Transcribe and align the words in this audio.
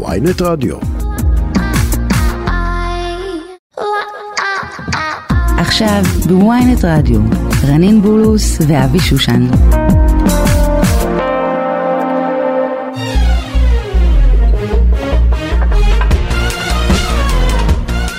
ויינט 0.00 0.42
רדיו. 0.42 0.76
עכשיו 5.58 6.02
בוויינט 6.26 6.84
רדיו, 6.84 7.20
רנין 7.68 8.02
בולוס 8.02 8.58
ואבי 8.68 9.00
שושן. 9.00 9.46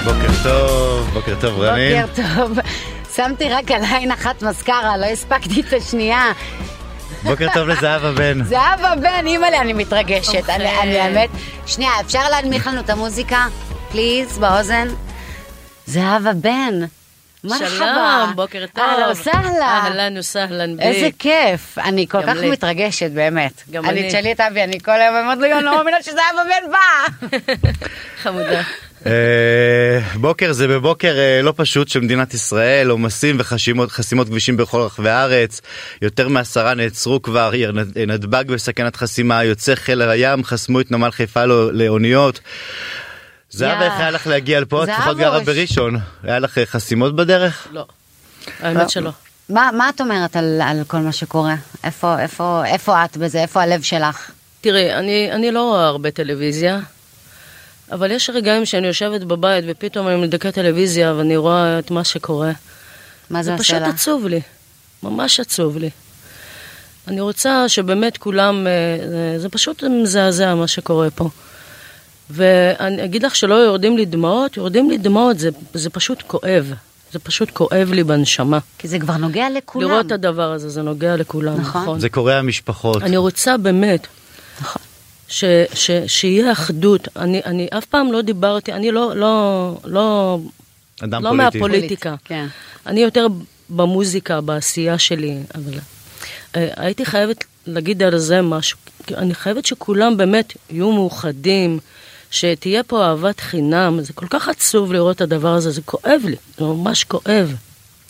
בוקר 0.05 0.33
טוב, 0.43 1.09
בוקר 1.13 1.35
טוב 1.41 1.59
רנין. 1.59 2.05
בוקר 2.05 2.23
טוב. 2.35 2.59
שמתי 3.15 3.49
רק 3.49 3.71
על 3.71 3.81
עין 3.83 4.11
אחת 4.11 4.43
מזכרה, 4.43 4.97
לא 4.97 5.05
הספקתי 5.05 5.61
את 5.61 5.73
השנייה. 5.73 6.31
בוקר 7.23 7.47
טוב 7.53 7.67
לזהבה 7.67 8.11
בן. 8.11 8.43
זהבה 8.43 8.95
בן, 8.95 9.27
אימא'לה, 9.27 9.61
אני 9.61 9.73
מתרגשת. 9.73 10.49
אני 10.49 10.79
אני 10.81 10.99
האמת... 10.99 11.29
שנייה, 11.67 11.91
אפשר 12.05 12.29
להנמיך 12.29 12.67
לנו 12.67 12.79
את 12.81 12.89
המוזיקה? 12.89 13.45
פליז, 13.91 14.37
באוזן? 14.37 14.87
זהבה 15.85 16.33
בן. 16.33 16.79
שלום, 17.47 18.31
בוקר 18.35 18.65
טוב. 18.73 18.83
אהלן 18.83 19.11
וסהלן. 19.11 19.61
אהלן 19.61 20.17
וסהלן. 20.17 20.79
איזה 20.79 21.09
כיף. 21.19 21.77
אני 21.77 22.07
כל 22.07 22.21
כך 22.21 22.35
לי. 22.35 22.51
מתרגשת, 22.51 23.11
באמת. 23.11 23.63
גם 23.71 23.85
אני 23.85 23.99
אני. 23.99 24.09
תשאלי 24.09 24.31
את 24.31 24.39
אבי, 24.39 24.63
אני 24.63 24.79
כל 24.79 25.01
היום 25.01 25.15
אומרת 25.15 25.37
לו, 25.37 25.45
אני 25.57 25.65
לא 25.65 25.77
מאמינה 25.77 25.97
שזהבה 26.01 26.21
בן 26.43 26.71
באה. 26.71 27.29
חמודה. 28.23 28.61
אה, 29.05 29.99
בוקר 30.15 30.51
זה 30.51 30.67
בבוקר 30.67 31.15
אה, 31.17 31.41
לא 31.41 31.53
פשוט 31.55 31.87
של 31.87 31.99
מדינת 31.99 32.33
ישראל, 32.33 32.89
עומסים 32.89 33.35
וחסימות 33.39 33.91
חסימות 33.91 34.27
כבישים 34.27 34.57
בכל 34.57 34.81
רחבי 34.81 35.09
הארץ. 35.09 35.61
יותר 36.01 36.27
מעשרה 36.27 36.73
נעצרו 36.73 37.21
כבר, 37.21 37.51
נתב"ג 38.07 38.43
בסכנת 38.47 38.95
חסימה, 38.95 39.43
יוצאי 39.43 39.75
חיל 39.75 40.01
הים 40.01 40.43
חסמו 40.43 40.81
את 40.81 40.91
נמל 40.91 41.11
חיפה 41.11 41.45
לא- 41.45 41.73
לאוניות. 41.73 42.39
זהבה. 43.49 43.85
איך 43.85 43.93
היה 43.99 44.11
לך 44.11 44.27
להגיע 44.27 44.59
לפה? 44.59 44.83
את 44.83 44.89
לפחות. 44.89 45.17
גרה 45.17 45.39
בראשון. 45.39 45.97
היה 46.23 46.39
לך 46.39 46.57
אה, 46.57 46.65
חסימות 46.65 47.15
בדרך? 47.15 47.67
לא. 47.71 47.85
האמת 48.59 48.89
שלא. 48.89 49.11
מה 49.49 49.69
מה 49.77 49.89
את 49.89 50.01
אומרת 50.01 50.35
על 50.35 50.61
על 50.63 50.81
כל 50.87 50.97
מה 50.97 51.11
שקורה? 51.11 51.55
איפה- 51.83 52.19
איפה 52.19 52.63
איפה 52.65 53.05
את 53.05 53.17
בזה? 53.17 53.39
איפה 53.41 53.61
הלב 53.61 53.81
שלך? 53.81 54.31
תראי, 54.61 54.93
אני, 54.93 55.29
אני 55.31 55.51
לא 55.51 55.61
רואה 55.63 55.87
הרבה 55.87 56.11
טלוויזיה, 56.11 56.79
אבל 57.91 58.11
יש 58.11 58.29
רגעים 58.29 58.65
שאני 58.65 58.87
יושבת 58.87 59.21
בבית 59.21 59.65
ופתאום 59.67 60.07
אני 60.07 60.15
מדכאת 60.15 60.53
טלוויזיה 60.53 61.13
ואני 61.17 61.37
רואה 61.37 61.79
את 61.79 61.91
מה 61.91 62.03
שקורה. 62.03 62.51
מה 63.29 63.43
זה 63.43 63.45
זה 63.45 63.51
עושה 63.53 63.63
פשוט 63.63 63.75
לך? 63.81 63.93
עצוב 63.93 64.27
לי. 64.27 64.41
ממש 65.03 65.39
עצוב 65.39 65.77
לי. 65.77 65.89
אני 67.07 67.21
רוצה 67.21 67.69
שבאמת 67.69 68.17
כולם, 68.17 68.67
אה, 68.67 69.07
זה- 69.09 69.39
זה 69.39 69.49
פשוט 69.49 69.83
מזעזע 69.83 70.55
מה 70.55 70.67
שקורה 70.67 71.09
פה. 71.11 71.29
ואני 72.29 73.05
אגיד 73.05 73.23
לך 73.23 73.35
שלא 73.35 73.55
יורדים 73.55 73.97
לי 73.97 74.05
דמעות, 74.05 74.57
יורדים 74.57 74.89
לי 74.89 74.97
דמעות, 74.97 75.39
זה, 75.39 75.49
זה 75.73 75.89
פשוט 75.89 76.23
כואב. 76.27 76.73
זה 77.13 77.19
פשוט 77.19 77.49
כואב 77.53 77.89
לי 77.93 78.03
בנשמה. 78.03 78.59
כי 78.77 78.87
זה 78.87 78.99
כבר 78.99 79.17
נוגע 79.17 79.45
לכולם. 79.49 79.89
לראות 79.89 80.05
את 80.05 80.11
הדבר 80.11 80.51
הזה, 80.51 80.69
זה 80.69 80.81
נוגע 80.81 81.15
לכולם, 81.15 81.61
נכון. 81.61 81.81
נכון. 81.81 81.99
זה 81.99 82.09
קורע 82.09 82.41
משפחות. 82.41 83.03
אני 83.03 83.17
רוצה 83.17 83.57
באמת 83.57 84.07
נכון. 84.61 84.81
ש, 85.27 85.43
ש, 85.73 85.91
שיהיה 86.07 86.51
אחדות. 86.51 87.07
אני, 87.15 87.41
אני 87.45 87.67
אף 87.77 87.85
פעם 87.85 88.11
לא 88.11 88.21
דיברתי, 88.21 88.73
אני 88.73 88.91
לא, 88.91 89.15
לא, 89.15 89.77
לא, 89.85 90.39
אדם 91.03 91.23
לא 91.23 91.29
פוליטי. 91.29 91.57
מהפוליטיקה. 91.57 92.15
כן. 92.25 92.45
אני 92.85 92.99
יותר 92.99 93.27
במוזיקה, 93.69 94.41
בעשייה 94.41 94.97
שלי, 94.97 95.37
אבל 95.55 95.73
אה, 96.55 96.67
הייתי 96.77 97.05
חייבת 97.05 97.43
להגיד 97.67 98.03
על 98.03 98.17
זה 98.17 98.41
משהו. 98.41 98.77
אני 99.17 99.35
חייבת 99.35 99.65
שכולם 99.65 100.17
באמת 100.17 100.53
יהיו 100.69 100.91
מאוחדים, 100.91 101.79
שתהיה 102.31 102.83
פה 102.83 103.05
אהבת 103.05 103.39
חינם. 103.39 103.99
זה 104.01 104.13
כל 104.13 104.25
כך 104.29 104.49
עצוב 104.49 104.93
לראות 104.93 105.15
את 105.15 105.21
הדבר 105.21 105.53
הזה, 105.53 105.71
זה 105.71 105.81
כואב 105.81 106.21
לי, 106.25 106.35
זה 106.57 106.63
ממש 106.63 107.03
כואב. 107.03 107.55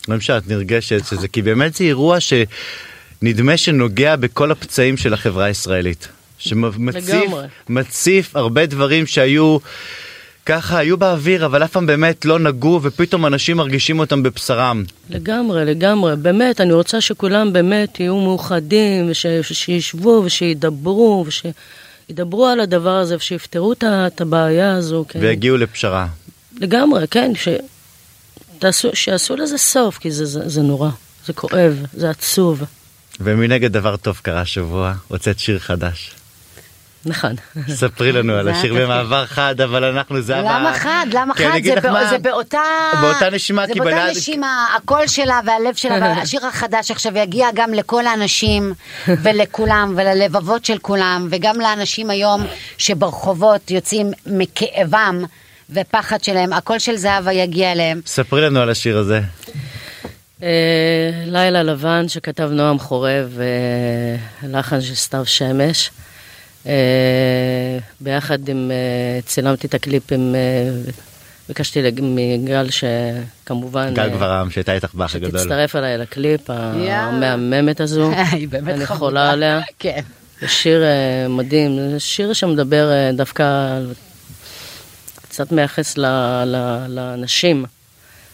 רואים 0.08 0.20
שאת 0.20 0.48
נרגשת 0.48 1.06
שזה 1.06 1.28
כי 1.28 1.42
באמת 1.42 1.74
זה 1.74 1.84
אירוע 1.84 2.18
שנדמה 2.20 3.56
שנוגע 3.56 4.16
בכל 4.16 4.50
הפצעים 4.50 4.96
של 4.96 5.14
החברה 5.14 5.44
הישראלית. 5.44 6.08
שמציף 6.44 8.36
הרבה 8.36 8.66
דברים 8.66 9.06
שהיו 9.06 9.58
ככה 10.46 10.78
היו 10.78 10.96
באוויר 10.96 11.46
אבל 11.46 11.64
אף 11.64 11.70
פעם 11.72 11.86
באמת 11.86 12.24
לא 12.24 12.38
נגעו 12.38 12.80
ופתאום 12.82 13.26
אנשים 13.26 13.56
מרגישים 13.56 13.98
אותם 13.98 14.22
בבשרם. 14.22 14.84
לגמרי, 15.10 15.64
לגמרי. 15.64 16.16
באמת, 16.16 16.60
אני 16.60 16.72
רוצה 16.72 17.00
שכולם 17.00 17.52
באמת 17.52 18.00
יהיו 18.00 18.16
מאוחדים, 18.20 19.10
וש- 19.10 19.26
ושישבו 19.50 20.22
ושידברו, 20.24 21.26
ושידברו 21.28 22.46
על 22.46 22.60
הדבר 22.60 22.90
הזה, 22.90 23.16
ושיפתרו 23.16 23.72
את 23.82 24.20
הבעיה 24.20 24.72
הזו. 24.72 25.04
כן. 25.08 25.18
והגיעו 25.22 25.56
לפשרה. 25.56 26.06
לגמרי, 26.60 27.04
כן, 27.10 27.32
ש... 27.34 27.48
תעשו, 28.58 28.88
שיעשו 28.94 29.36
לזה 29.36 29.58
סוף, 29.58 29.98
כי 29.98 30.10
זה, 30.10 30.24
זה, 30.24 30.48
זה 30.48 30.62
נורא, 30.62 30.90
זה 31.26 31.32
כואב, 31.32 31.86
זה 31.92 32.10
עצוב. 32.10 32.62
ומנגד 33.20 33.72
דבר 33.72 33.96
טוב 33.96 34.20
קרה 34.22 34.40
השבוע, 34.40 34.94
הוצאת 35.08 35.38
שיר 35.38 35.58
חדש. 35.58 36.13
נכון. 37.06 37.32
ספרי 37.68 38.12
לנו 38.12 38.32
על 38.34 38.44
זה 38.44 38.50
השיר 38.50 38.74
במעבר 38.74 39.26
חד 39.26 39.60
אבל 39.60 39.84
אנחנו 39.84 40.20
זה 40.22 40.34
למה 40.36 40.72
חד? 40.74 41.06
למה 41.12 41.34
אני 41.40 41.72
חד? 41.80 41.80
זה 42.02 42.10
זה 42.10 42.18
באותה... 42.18 42.60
באותה 43.00 43.30
נשימה, 43.30 43.66
זה 43.66 43.72
כי 43.72 43.78
באותה 43.80 43.96
בליד- 43.96 44.16
נשימה, 44.16 44.66
הקול 44.76 45.06
שלה 45.06 45.40
והלב 45.46 45.74
שלה, 45.74 45.98
והשיר 46.16 46.46
החדש 46.46 46.90
עכשיו 46.90 47.18
יגיע 47.18 47.48
גם 47.54 47.74
לכל 47.74 48.06
האנשים 48.06 48.72
ולכולם 49.22 49.94
וללבבות 49.96 50.64
של 50.64 50.78
כולם, 50.78 51.28
וגם 51.30 51.60
לאנשים 51.60 52.10
היום 52.10 52.46
שברחובות 52.78 53.70
יוצאים 53.70 54.10
מכאבם 54.26 55.24
ופחד 55.70 56.24
שלהם, 56.24 56.52
הקול 56.52 56.78
של 56.78 56.96
זהבה 56.96 57.32
יגיע 57.32 57.72
אליהם. 57.72 58.00
ספרי 58.06 58.40
לנו 58.40 58.60
על 58.60 58.70
השיר 58.70 58.98
הזה. 58.98 59.20
אה, 60.42 60.48
לילה 61.26 61.62
לבן 61.62 62.08
שכתב 62.08 62.48
נועם 62.52 62.78
חורב, 62.78 63.38
אה, 63.40 64.48
לחן 64.48 64.80
של 64.80 64.94
סתיו 64.94 65.26
שמש. 65.26 65.90
אה, 66.66 66.72
ביחד 68.00 68.48
עם, 68.48 68.70
אה, 68.70 69.20
צילמתי 69.22 69.66
את 69.66 69.74
הקליפ 69.74 70.12
עם, 70.12 70.34
אה, 70.34 70.90
ביקשתי 71.48 71.82
מגל 72.02 72.66
שכמובן... 72.70 73.94
גל 73.94 74.08
גברעם 74.08 74.50
שהייתה 74.50 74.72
איתך 74.72 74.94
באח 74.94 75.14
הגדול. 75.14 75.40
שתצטרף 75.40 75.76
אליי 75.76 75.98
לקליפ 75.98 76.50
המהממת 76.50 77.80
הזו. 77.80 78.10
היא 78.32 78.48
באמת 78.48 78.74
אני 78.74 78.86
חמודה. 78.86 78.98
חולה 78.98 79.30
עליה. 79.30 79.60
כן. 79.78 80.00
זה 80.40 80.48
שיר 80.48 80.82
מדהים, 81.28 81.90
זה 81.90 82.00
שיר 82.00 82.32
שמדבר 82.32 82.90
דווקא, 83.16 83.78
קצת 85.28 85.52
מייחס 85.52 85.98
ל- 85.98 86.44
ל- 86.46 86.86
לאנשים, 86.88 87.64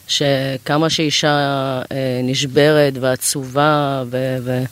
שכמה 0.09 0.91
שאישה 0.91 1.81
נשברת 2.25 2.93
ועצובה 3.01 4.03
ו- 4.11 4.37
ו- 4.45 4.65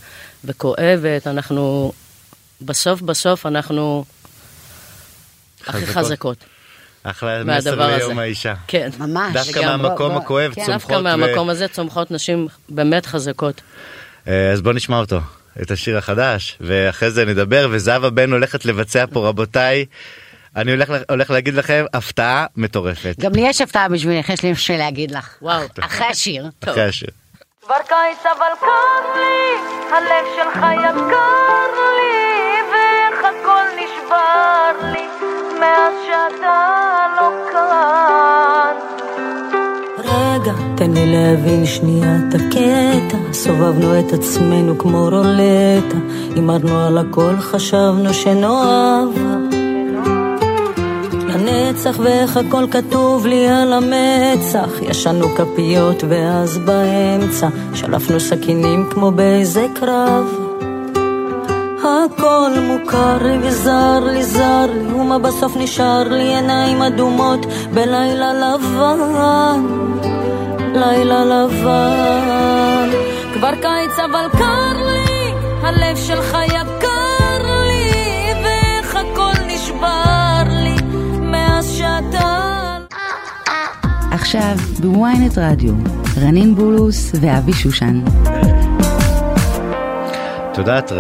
וכואבת, 0.45 1.27
אנחנו, 1.27 1.93
בסוף 2.61 3.01
בסוף 3.03 3.47
אנחנו 3.47 4.05
הכי 5.67 5.87
חזקות. 5.87 6.05
חזקות. 6.05 6.45
אחלה 7.03 7.45
מסר 7.45 7.83
הזה. 7.83 7.97
ליום 7.97 8.19
האישה. 8.19 8.55
כן. 8.67 8.91
ממש. 8.99 9.33
דווקא. 9.33 9.59
מהמקום 9.61 10.13
בוא- 10.13 10.23
הכואב 10.23 10.53
כן. 10.55 10.65
צומחות. 10.67 10.91
דווקא 10.91 11.01
מהמקום 11.03 11.51
הזה 11.51 11.69
צומחות 11.69 12.11
נשים 12.11 12.49
באמת 12.69 13.07
חזקות. 13.07 13.61
אה, 14.29 14.51
אז 14.53 14.61
בוא 14.61 14.73
נשמע 14.73 14.99
אותו, 14.99 15.19
את 15.63 15.71
השיר 15.71 15.99
החדש, 15.99 16.57
ואחרי 16.61 17.11
זה 17.11 17.25
נדבר, 17.25 17.69
וזהבה 17.71 18.11
בן 18.11 18.33
הולכת 18.33 18.65
לבצע 18.65 19.05
פה, 19.13 19.29
רבותיי, 19.29 19.85
אני 20.57 20.71
הולך, 20.71 20.93
הולך 21.11 21.31
להגיד 21.31 21.55
לכם, 21.55 21.85
הפתעה 21.95 22.47
מטורפת. 22.57 23.15
גם 23.21 23.33
לי 23.35 23.41
יש 23.49 23.61
הפתעה 23.61 23.89
בשבילך, 23.89 24.29
יש 24.29 24.43
לי 24.43 24.53
משהו 24.53 24.77
להגיד 24.77 25.11
לך. 25.11 25.35
וואו. 25.43 25.63
אחרי 25.81 26.07
השיר. 26.07 26.47
אחרי 26.65 26.85
השיר. 26.85 27.09
כבר 27.63 27.75
קיץ 27.89 28.27
אבל 28.37 28.53
קר 28.61 28.67
לי, 29.21 29.59
הלב 29.97 30.27
שלך 30.37 30.57
יקר 30.57 30.95
לי, 31.75 31.98
נשבר 34.09 34.91
לי, 34.93 35.07
מאז 35.61 35.93
שאתה 36.07 37.07
לא 37.17 37.29
כאן. 37.53 38.75
רגע, 39.99 40.53
תן 40.77 40.91
לי 40.91 41.13
להבין 41.13 41.67
שנייה 41.67 42.17
את 42.17 42.35
הקטע. 42.35 43.33
סובבנו 43.33 43.99
את 43.99 44.13
עצמנו 44.13 44.79
כמו 44.79 45.09
רולטה. 45.09 45.99
הימרנו 46.35 46.81
על 46.87 46.99
הכל, 46.99 47.37
חשבנו 47.39 48.15
שנאהב. 48.15 49.09
לנצח 51.29 51.99
ואיך 52.03 52.37
הכל 52.37 52.65
כתוב 52.71 53.27
לי 53.27 53.49
על 53.49 53.73
המצח. 53.73 54.71
ישנו 54.83 55.29
כפיות 55.29 56.05
ואז 56.09 56.59
באמצע 56.59 57.49
שלפנו 57.75 58.21
סכינים 58.21 58.89
כמו 58.91 59.11
באיזה 59.11 59.67
קרב. 59.75 60.48
הכל 62.15 62.51
מוכר 62.69 63.19
לי 63.23 63.49
וזר 63.49 64.01
לי, 64.05 64.25
זר 64.25 64.67
לי, 64.73 64.93
ומה 64.93 65.19
בסוף 65.19 65.57
נשאר 65.57 66.09
לי? 66.09 66.35
עיניים 66.35 66.83
אדומות 66.83 67.47
בלילה 67.75 68.33
לבן, 68.33 69.61
לילה 70.75 71.25
לבן. 71.25 72.91
כבר 73.35 73.51
קיץ 73.51 73.99
אבל 73.99 74.29
קר 74.39 74.87
לי, 74.87 75.33
הלב 75.63 75.97
שלך 75.97 76.37
יקר 76.47 77.67
לי, 77.67 77.93
ואיך 78.45 78.97
הכל 78.97 79.43
נשבר 79.47 80.43
לי 80.49 80.77
מאז 81.21 81.71
שאתה... 81.71 82.77
עכשיו 84.11 84.57
בוויינט 84.81 85.39
רדיו, 85.39 85.75
רנין 86.21 86.55
בולוס 86.55 87.13
ואבי 87.21 87.53
שושן. 87.53 88.01
את 90.59 90.61
יודעת 90.61 90.93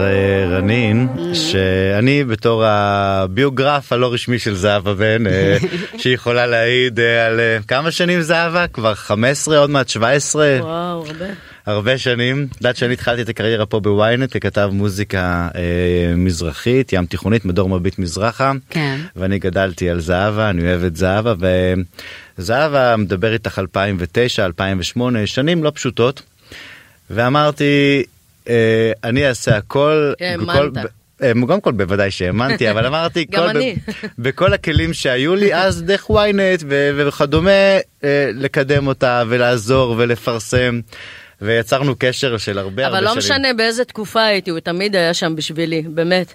רנין 0.50 1.08
שאני 1.34 2.24
בתור 2.24 2.64
הביוגרף 2.64 3.92
הלא 3.92 4.12
רשמי 4.12 4.38
של 4.38 4.54
זהבה 4.54 4.94
בן 4.94 5.26
אה, 5.26 5.56
שיכולה 6.00 6.46
להעיד 6.46 7.00
אה, 7.00 7.26
על 7.26 7.40
אה, 7.40 7.58
כמה 7.68 7.90
שנים 7.90 8.20
זהבה 8.20 8.66
כבר 8.66 8.94
15 8.94 9.58
עוד 9.58 9.70
מעט 9.70 9.88
17 9.88 10.56
וואו, 10.60 11.06
הרבה. 11.06 11.24
הרבה 11.66 11.98
שנים. 11.98 12.46
את 12.50 12.56
יודעת 12.56 12.76
שאני 12.76 12.92
התחלתי 12.92 13.22
את 13.22 13.28
הקריירה 13.28 13.66
פה 13.66 13.80
בוויינט 13.80 14.36
ככתב 14.36 14.70
מוזיקה 14.72 15.48
אה, 15.54 16.14
מזרחית 16.16 16.92
ים 16.92 17.06
תיכונית 17.06 17.44
מדור 17.44 17.68
מביט 17.68 17.98
מזרחה. 17.98 18.52
כן. 18.70 19.00
ואני 19.16 19.38
גדלתי 19.38 19.90
על 19.90 20.00
זהבה 20.00 20.50
אני 20.50 20.62
אוהב 20.62 20.84
את 20.84 20.96
זהבה 20.96 21.34
וזהבה 22.38 22.96
מדבר 22.96 23.32
איתך 23.32 23.58
2009 23.58 24.46
2008 24.46 25.26
שנים 25.26 25.64
לא 25.64 25.72
פשוטות. 25.74 26.22
ואמרתי 27.10 28.04
אני 29.04 29.28
אעשה 29.28 29.56
הכל. 29.56 30.12
האמנת. 30.20 30.84
אה, 31.22 31.32
קודם 31.46 31.60
כל 31.60 31.72
בוודאי 31.72 32.10
שהאמנתי 32.10 32.70
אבל 32.70 32.86
אמרתי 32.92 33.26
כל-. 33.26 33.60
בכל 34.18 34.52
הכלים 34.52 34.92
שהיו 34.92 35.34
לי 35.34 35.54
אז 35.54 35.82
דרך 35.82 36.10
ynet 36.10 36.64
וכדומה 36.68 37.50
אה, 38.04 38.30
לקדם 38.34 38.86
אותה 38.86 39.22
ולעזור 39.28 39.94
ולפרסם 39.98 40.80
ויצרנו 41.42 41.94
קשר 41.98 42.36
של 42.36 42.58
הרבה 42.58 42.86
הרבה 42.86 42.98
אבל 42.98 43.06
שנים. 43.06 43.14
לא 43.14 43.18
משנה 43.18 43.54
באיזה 43.54 43.84
תקופה 43.84 44.24
הייתי, 44.24 44.50
הוא 44.50 44.60
תמיד 44.60 44.96
היה 44.96 45.14
שם 45.14 45.36
בשבילי, 45.36 45.82
באמת. 45.82 46.34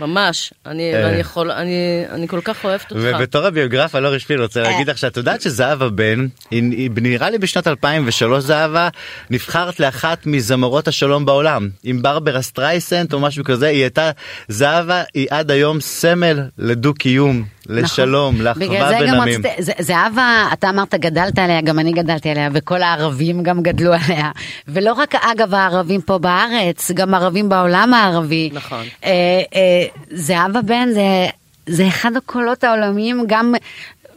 ממש. 0.00 0.52
אני, 0.66 0.94
אה. 0.94 1.04
ואני 1.04 1.16
יכול, 1.16 1.50
אני, 1.50 2.04
אני 2.10 2.28
כל 2.28 2.40
כך 2.44 2.64
אוהבת 2.64 2.90
אותך. 2.90 3.02
ובתור 3.02 3.46
הביוגרף 3.46 3.94
הלא 3.94 4.08
רשמי 4.08 4.36
אני 4.36 4.42
רוצה 4.42 4.62
להגיד 4.62 4.88
לך 4.88 4.98
שאת 4.98 5.16
יודעת 5.16 5.40
שזהבה 5.40 5.88
בן 5.88 6.26
היא, 6.50 6.62
היא 6.72 6.90
נראה 6.96 7.30
לי 7.30 7.38
בשנת 7.38 7.68
2003 7.68 8.44
זהבה 8.44 8.88
נבחרת 9.30 9.80
לאחת 9.80 10.26
מזמרות 10.26 10.88
השלום 10.88 11.26
בעולם 11.26 11.68
עם 11.84 12.02
ברברה 12.02 12.42
סטרייסנט 12.42 13.12
או 13.12 13.20
משהו 13.20 13.44
כזה 13.44 13.66
היא 13.66 13.82
הייתה 13.82 14.10
זהבה 14.48 15.02
היא 15.14 15.26
עד 15.30 15.50
היום 15.50 15.80
סמל 15.80 16.40
לדו 16.58 16.94
קיום 16.94 17.44
לשלום 17.68 18.34
נכון. 18.34 18.44
לאחווה 18.44 18.88
זה 18.88 18.98
בין 18.98 19.14
עמים. 19.14 19.42
זהבה, 19.78 20.48
אתה 20.52 20.70
אמרת 20.70 20.94
גדלת 20.94 21.38
עליה, 21.38 21.60
גם 21.60 21.78
אני 21.78 21.92
גדלתי 21.92 22.30
עליה, 22.30 22.48
וכל 22.52 22.82
הערבים 22.82 23.42
גם 23.42 23.62
גדלו 23.62 23.92
עליה. 23.92 24.30
ולא 24.68 24.92
רק 24.92 25.14
אגב 25.14 25.54
הערבים 25.54 26.00
פה 26.00 26.18
בארץ, 26.18 26.90
גם 26.90 27.14
ערבים 27.14 27.48
בעולם 27.48 27.94
הערבי. 27.94 28.50
נכון. 28.52 28.84
אה, 29.04 29.10
אה, 29.54 29.86
זהבה 30.10 30.62
בן 30.62 30.88
זה, 30.92 31.26
זה 31.66 31.88
אחד 31.88 32.16
הקולות 32.16 32.64
העולמיים 32.64 33.24
גם 33.26 33.54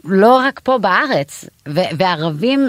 לא 0.04 0.36
רק 0.36 0.60
פה 0.64 0.78
בארץ, 0.78 1.44
ו- 1.68 1.90
וערבים 1.98 2.68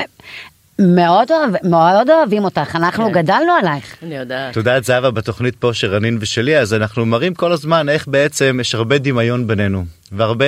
מאוד, 0.79 1.31
אוהב, 1.31 1.49
מאוד 1.63 2.09
אוהבים 2.09 2.43
אותך, 2.43 2.75
אנחנו 2.75 3.05
כן. 3.05 3.11
גדלנו 3.11 3.51
עלייך. 3.61 3.95
אני 4.03 4.15
יודעת. 4.17 4.51
את 4.51 4.57
יודעת 4.57 4.83
זהבה 4.83 5.11
בתוכנית 5.11 5.55
פה 5.55 5.73
של 5.73 5.87
רנין 5.87 6.17
ושלי 6.21 6.57
אז 6.57 6.73
אנחנו 6.73 7.05
מראים 7.05 7.33
כל 7.33 7.51
הזמן 7.51 7.89
איך 7.89 8.07
בעצם 8.07 8.57
יש 8.61 8.75
הרבה 8.75 8.97
דמיון 8.97 9.47
בינינו 9.47 9.85
והרבה 10.11 10.45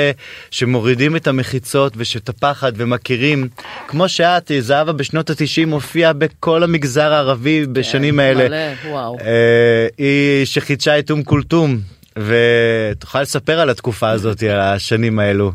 שמורידים 0.51 1.15
את 1.15 1.27
המחיצות 1.27 1.93
ואת 1.95 2.29
הפחד 2.29 2.71
ומכירים 2.75 3.47
כמו 3.87 4.09
שאת 4.09 4.51
זהבה 4.59 4.91
בשנות 4.93 5.29
התשעים 5.29 5.71
הופיעה 5.71 6.13
בכל 6.13 6.63
המגזר 6.63 7.13
הערבי 7.13 7.65
בשנים 7.65 8.19
האלה. 8.19 8.47
מלא, 8.47 8.91
וואו. 8.91 9.17
אה, 9.21 9.87
היא 9.97 10.45
שחידשה 10.45 10.99
את 10.99 11.11
אום 11.11 11.23
כולתום 11.23 11.77
ותוכל 12.17 13.21
לספר 13.21 13.59
על 13.59 13.69
התקופה 13.69 14.09
הזאת 14.09 14.43
על 14.43 14.59
השנים 14.59 15.19
האלו. 15.19 15.51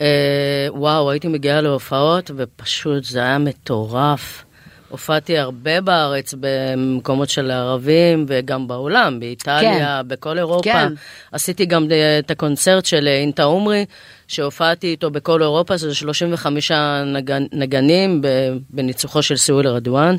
אה, 0.00 0.66
וואו, 0.70 1.10
הייתי 1.10 1.28
מגיעה 1.28 1.60
להופעות 1.60 2.30
ופשוט 2.36 3.04
זה 3.04 3.20
היה 3.20 3.38
מטורף. 3.38 4.44
הופעתי 4.88 5.38
הרבה 5.38 5.80
בארץ 5.80 6.34
במקומות 6.40 7.28
של 7.28 7.50
ערבים 7.50 8.24
וגם 8.28 8.68
בעולם, 8.68 9.20
באיטליה, 9.20 10.02
בכל 10.06 10.38
אירופה. 10.38 10.64
כן. 10.64 10.92
עשיתי 11.32 11.66
גם 11.66 11.86
את 12.18 12.30
הקונצרט 12.30 12.84
של 12.84 13.08
אינטה 13.08 13.42
עומרי, 13.42 13.84
שהופעתי 14.28 14.86
איתו 14.86 15.10
בכל 15.10 15.42
אירופה, 15.42 15.76
זה 15.76 15.94
35 15.94 16.72
נגן, 17.06 17.44
נגנים 17.52 18.22
בניצוחו 18.70 19.22
של 19.22 19.36
סיול 19.36 19.66
רדואן, 19.66 20.16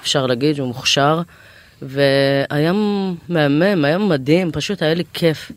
אפשר 0.00 0.26
להגיד 0.26 0.56
שהוא 0.56 0.68
מוכשר. 0.68 1.20
והיה 1.82 2.72
מהמם, 3.28 3.84
היה 3.84 3.98
מדהים, 3.98 4.52
פשוט 4.52 4.82
היה 4.82 4.94
לי 4.94 5.04
כיף. 5.12 5.52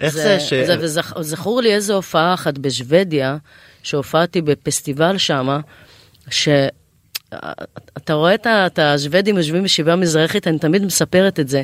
איך 0.00 0.14
זה 0.14 0.40
ש- 0.40 0.54
זה 0.54 0.76
וזכ, 0.80 1.12
זכור 1.20 1.60
לי 1.62 1.74
איזו 1.74 1.94
הופעה 1.94 2.34
אחת 2.34 2.58
בשוודיה, 2.58 3.36
שהופעתי 3.82 4.40
בפסטיבל 4.42 5.18
שמה, 5.18 5.60
שאתה 6.30 6.70
רואה 8.14 8.34
את 8.34 8.46
את 8.46 8.78
השוודים 8.78 9.36
יושבים 9.36 9.62
בישיבה 9.62 9.96
מזרחית, 9.96 10.46
אני 10.48 10.58
תמיד 10.58 10.84
מספרת 10.84 11.40
את 11.40 11.48
זה, 11.48 11.62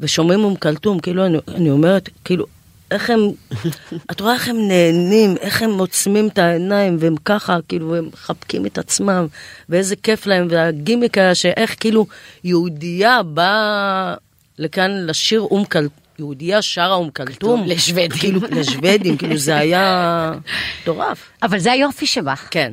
ושומעים 0.00 0.44
אום 0.44 0.56
כלתום, 0.56 0.98
כאילו 1.00 1.26
אני, 1.26 1.38
אני 1.48 1.70
אומרת, 1.70 2.08
כאילו, 2.24 2.46
איך 2.90 3.10
הם, 3.10 3.20
את 4.10 4.20
רואה 4.20 4.34
איך 4.34 4.48
הם 4.48 4.68
נהנים, 4.68 5.36
איך 5.40 5.62
הם 5.62 5.78
עוצמים 5.78 6.28
את 6.28 6.38
העיניים, 6.38 6.96
והם 7.00 7.14
ככה, 7.24 7.58
כאילו, 7.68 7.96
הם 7.96 8.08
מחבקים 8.12 8.66
את 8.66 8.78
עצמם, 8.78 9.26
ואיזה 9.68 9.96
כיף 9.96 10.26
להם, 10.26 10.46
והגימיק 10.50 11.18
היה 11.18 11.34
שאיך 11.34 11.74
כאילו 11.80 12.06
יהודייה 12.44 13.22
באה 13.22 14.14
לכאן 14.58 14.90
לשיר 15.06 15.40
אום 15.40 15.64
כלתום. 15.64 16.07
יהודייה 16.18 16.62
שרה 16.62 16.94
אום 16.94 17.10
כלתום. 17.10 17.64
לשוודים. 17.66 18.08
כאילו, 18.20 18.40
לשוודים, 18.50 19.16
כאילו 19.16 19.36
זה 19.36 19.56
היה 19.56 20.32
מטורף. 20.82 21.28
אבל 21.42 21.58
זה 21.58 21.72
היופי 21.72 22.06
שבך. 22.06 22.48
כן. 22.50 22.72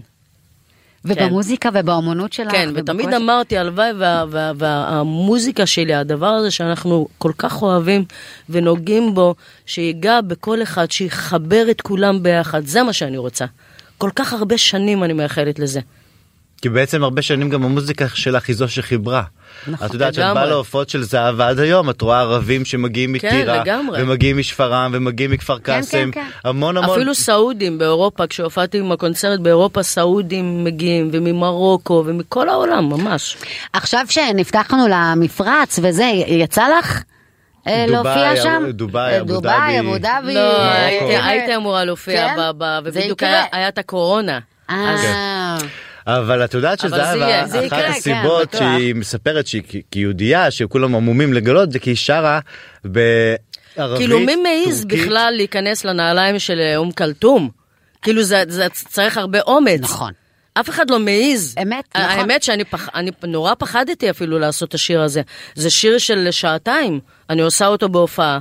ובמוזיקה 1.06 1.70
ובאומנות 1.74 2.34
שלך. 2.34 2.52
כן, 2.52 2.70
ותמיד 2.76 3.10
זה. 3.10 3.18
אמרתי, 3.18 3.58
הלוואי 3.58 3.92
וה- 3.98 4.24
וה- 4.30 4.52
והמוזיקה 4.58 5.66
שלי, 5.66 5.94
הדבר 5.94 6.28
הזה 6.28 6.52
שאנחנו 6.52 7.08
כל 7.18 7.32
כך 7.38 7.62
אוהבים 7.62 8.06
ונוגעים 8.50 9.14
בו, 9.16 9.36
שיגע 9.66 10.22
בכל 10.22 10.64
אחד, 10.64 10.92
שיחבר 10.92 11.66
את 11.72 11.82
כולם 11.82 12.24
ביחד, 12.24 12.66
זה 12.66 12.84
מה 12.84 12.94
שאני 12.94 13.18
רוצה. 13.18 13.46
כל 13.98 14.10
כך 14.16 14.34
הרבה 14.34 14.58
שנים 14.58 15.04
אני 15.04 15.14
מייחלת 15.14 15.60
לזה. 15.60 15.80
כי 16.62 16.70
בעצם 16.70 17.04
הרבה 17.04 17.22
שנים 17.22 17.50
גם 17.50 17.64
המוזיקה 17.64 18.06
שלך 18.14 18.48
היא 18.48 18.56
זו 18.56 18.68
שחיברה. 18.70 19.24
נכון, 19.68 19.88
את 19.88 19.94
יודעת 19.94 20.14
שאת. 20.14 20.34
באה 20.36 20.46
להופעות 20.46 20.90
של 20.90 21.04
זהבה 21.04 21.48
עד 21.48 21.60
היום 21.60 21.90
את 21.90 22.02
רואה 22.02 22.20
ערבים 22.20 22.66
שמגיעים 22.66 23.18
כן, 23.20 23.28
מטירה 23.28 23.58
לגמרי. 23.62 24.04
ומגיעים 24.04 24.38
משפרעם 24.38 24.92
ומגיעים 24.94 25.32
מכפר 25.32 25.58
כן, 25.60 25.64
קאסם 25.64 26.10
כן. 26.12 26.26
המון 26.44 26.78
המון 26.78 26.96
אפילו 26.96 27.16
סעודים 27.16 27.78
באירופה, 27.78 28.28
כשהופעתי 28.28 28.78
עם 28.80 28.92
הקונצרט 28.92 29.40
באירופה, 29.40 29.84
סעודים 29.84 30.64
מגיעים, 30.64 31.10
וממרוקו, 31.14 32.04
ומכל 32.06 32.50
העולם, 32.50 32.90
ממש. 32.90 33.38
עכשיו 33.74 34.06
שנפתחנו 34.10 34.88
למפרץ 34.90 35.80
וזה, 35.84 36.12
יצא 36.28 36.64
לך 36.80 37.04
אה, 37.68 37.86
להופיע 37.88 38.36
שם? 38.44 38.64
דובאי, 38.70 39.14
אה, 39.14 39.22
אבו 39.22 39.28
דובאי, 39.34 39.52
דאבי. 39.76 39.80
אבו 39.80 39.98
דאבי. 39.98 40.34
לא, 40.34 40.40
אה, 40.40 40.86
הייתי- 41.28 41.52
אה, 41.52 41.56
אמורה 41.56 41.84
להופיע, 41.86 42.28
כן? 42.28 42.36
ב- 42.38 42.64
ב- 42.64 42.90
זה 42.90 43.00
ובדיוק 43.00 43.24
היה 43.52 43.68
את 43.68 43.78
הקורונה. 43.78 44.40
אבל 46.08 46.46
את 46.46 46.54
יודעת 46.54 46.80
שזהבה 46.80 47.46
אחת 47.46 47.64
יקרה, 47.64 47.82
כן, 47.82 47.92
הסיבות 47.92 48.48
בטוח. 48.48 48.60
שהיא 48.60 48.96
מספרת 48.96 49.48
שהיא 49.48 49.64
כיהודייה 49.92 50.52
שכולם 50.52 50.96
עמומים 50.96 51.34
לגלות 51.34 51.72
זה 51.72 51.80
כי 51.80 51.90
היא 51.90 51.96
שרה 51.98 52.40
בערבית 52.86 53.98
כאילו, 53.98 54.20
מי 54.20 54.36
מעז 54.36 54.82
טורקית. 54.82 55.00
בכלל 55.00 55.34
להיכנס 55.38 55.86
לנעליים 55.86 56.40
של 56.40 56.60
אה, 56.60 56.78
אום 56.78 56.92
כלתום? 56.92 57.50
כאילו, 58.02 58.24
זה, 58.24 58.44
זה 58.48 58.68
צריך 58.70 59.18
הרבה 59.18 59.42
אומץ. 59.42 59.82
נכון. 59.82 60.12
אף 60.54 60.70
אחד 60.70 60.90
לא 60.90 61.00
מעז. 61.00 61.56
אמת, 61.62 61.84
נכון. 61.96 62.10
האמת 62.10 62.44
שאני 62.44 62.64
פח, 62.64 62.90
אני 62.96 63.12
נורא 63.24 63.54
פחדתי 63.58 64.10
אפילו 64.10 64.40
לעשות 64.40 64.70
את 64.70 64.74
השיר 64.74 65.02
הזה. 65.02 65.22
זה 65.56 65.70
שיר 65.70 65.98
של 65.98 66.28
שעתיים, 66.32 67.00
אני 67.30 67.42
עושה 67.42 67.68
אותו 67.68 67.90
בהופעה. 67.90 68.40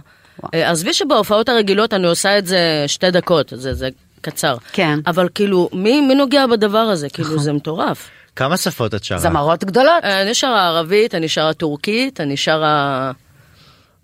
אה, 0.55 0.71
עזבי 0.71 0.93
שבהופעות 0.93 1.49
הרגילות 1.49 1.95
אני 1.95 2.07
עושה 2.07 2.39
את 2.39 2.47
זה 2.47 2.85
שתי 2.87 3.11
דקות, 3.11 3.53
זה, 3.57 3.75
זה 3.75 3.89
קצר. 4.25 4.57
כן. 4.73 4.99
אבל 5.07 5.29
כאילו, 5.35 5.69
מי, 5.73 6.01
מי 6.01 6.15
נוגע 6.15 6.47
בדבר 6.47 6.79
הזה? 6.79 7.09
כאילו, 7.09 7.39
זה 7.39 7.53
מטורף. 7.53 8.11
כמה 8.37 8.57
שפות 8.57 8.95
את 8.95 9.05
שרה? 9.05 9.19
זמרות 9.19 9.65
גדולות. 9.65 10.05
אה, 10.05 10.23
אני 10.23 10.35
שרה 10.35 10.67
ערבית, 10.69 11.15
אני 11.15 11.29
שרה 11.29 11.53
טורקית, 11.53 12.21
אני 12.21 12.37
שרה... 12.37 13.13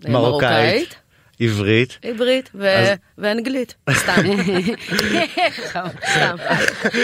אה, 0.05 0.11
מרוקאית, 0.11 0.95
עברית. 1.41 1.97
עברית 2.03 2.49
ואנגלית, 3.17 3.73
סתם. 4.01 4.21
סתם. 5.69 6.35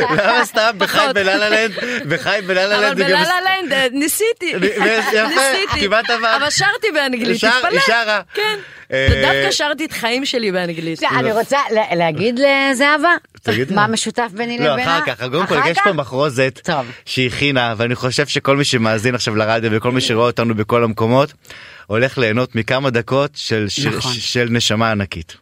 למה 0.02 0.46
סתם 0.46 0.72
בחי 0.78 0.98
פחות. 0.98 1.16
בללה 1.16 1.50
לנד 1.50 1.72
בחי 2.10 2.40
בללה 2.48 2.78
אבל 2.78 2.86
לנד 2.90 3.00
היא 3.02 3.10
גם- 3.10 3.24
בללה 3.24 3.36
לנד 3.42 3.74
אה, 3.74 3.88
ניסיתי, 3.92 4.54
ניסיתי, 4.60 5.82
כמעט 5.88 6.10
עברת. 6.10 6.42
אבל 6.42 6.50
שרתי 6.50 6.88
באנגלית, 6.94 7.36
תתפלא. 7.46 7.68
היא 7.72 7.80
שרה. 7.80 8.22
כן, 8.34 8.58
אה, 8.92 9.08
ודווקא 9.12 9.52
שרתי 9.52 9.86
את 9.86 9.92
חיים 9.92 10.26
שלי 10.26 10.52
באנגלית. 10.52 11.04
אני 11.04 11.32
רוצה 11.32 11.58
לה- 11.72 11.96
להגיד 11.96 12.40
לזהבה, 12.40 13.16
תגידי. 13.42 13.74
מה 13.74 13.88
משותף 13.88 14.30
ביני 14.34 14.58
לא, 14.60 14.66
לבינה? 14.74 14.98
אחר 15.00 15.16
כך, 15.16 15.20
קודם 15.24 15.48
כל 15.48 15.60
יש? 15.66 15.78
פה 15.84 15.94
מחרוזת 15.94 16.60
טוב. 16.64 16.86
שהיא 17.06 17.28
הכינה, 17.28 17.74
ואני 17.78 17.96
חושב 17.96 18.28
שכל 18.28 18.58
מי 18.58 18.64
שמאזין 18.64 19.16
עכשיו 19.16 19.36
לרדיו 19.36 19.72
וכל 19.74 19.92
מי 19.92 20.02
שרואה 20.02 20.26
אותנו 20.26 20.56
בכל 20.56 20.84
המקומות, 20.84 21.34
הולך 21.88 22.18
ליהנות 22.18 22.56
מכמה 22.56 22.90
דקות 22.90 23.32
של 23.36 23.66
נכון. 23.88 24.12
של 24.14 24.48
נשמה 24.52 24.92
ענקית. 24.92 25.38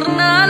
tornar 0.00 0.49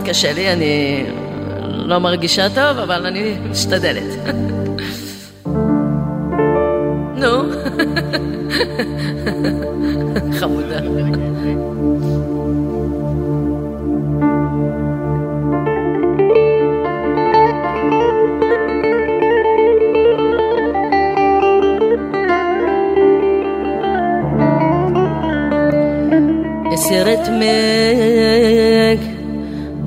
קצת 0.00 0.08
קשה 0.08 0.32
לי, 0.32 0.52
אני 0.52 1.04
לא 1.66 1.98
מרגישה 1.98 2.48
טוב, 2.48 2.78
אבל 2.78 3.06
אני 3.06 3.36
משתדלת. 3.50 4.04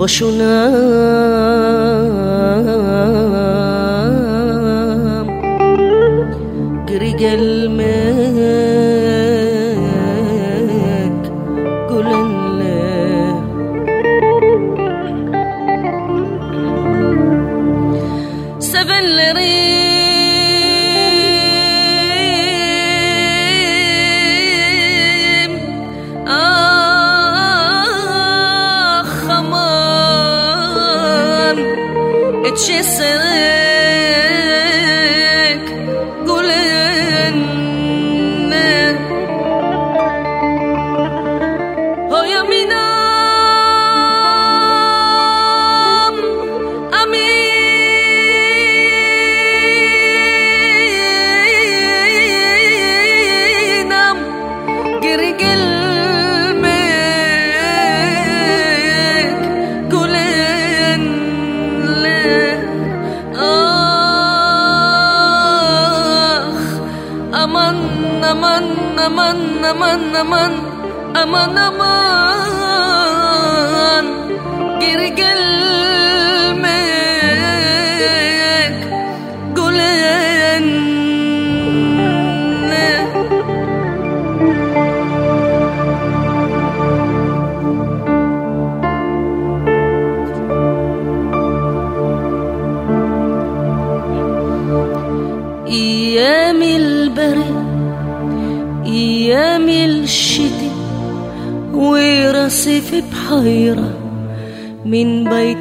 طشنا 0.03 0.55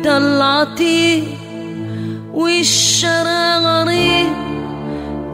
طلعتي 0.04 1.24
والشرى 2.34 3.56
غريب 3.56 4.28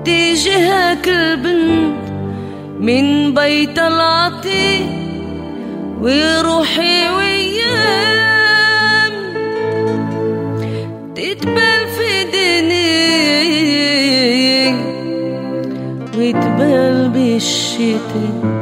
تجهك 0.05 1.09
البنت 1.09 2.09
من 2.81 3.35
بيت 3.35 3.77
طلعتي 3.77 4.87
وروحي 6.01 7.11
ويام 7.11 9.13
تتبال 11.15 11.87
في 11.97 12.25
ديني 12.33 12.89
وتبال 16.19 17.09
بالشتي 17.09 18.58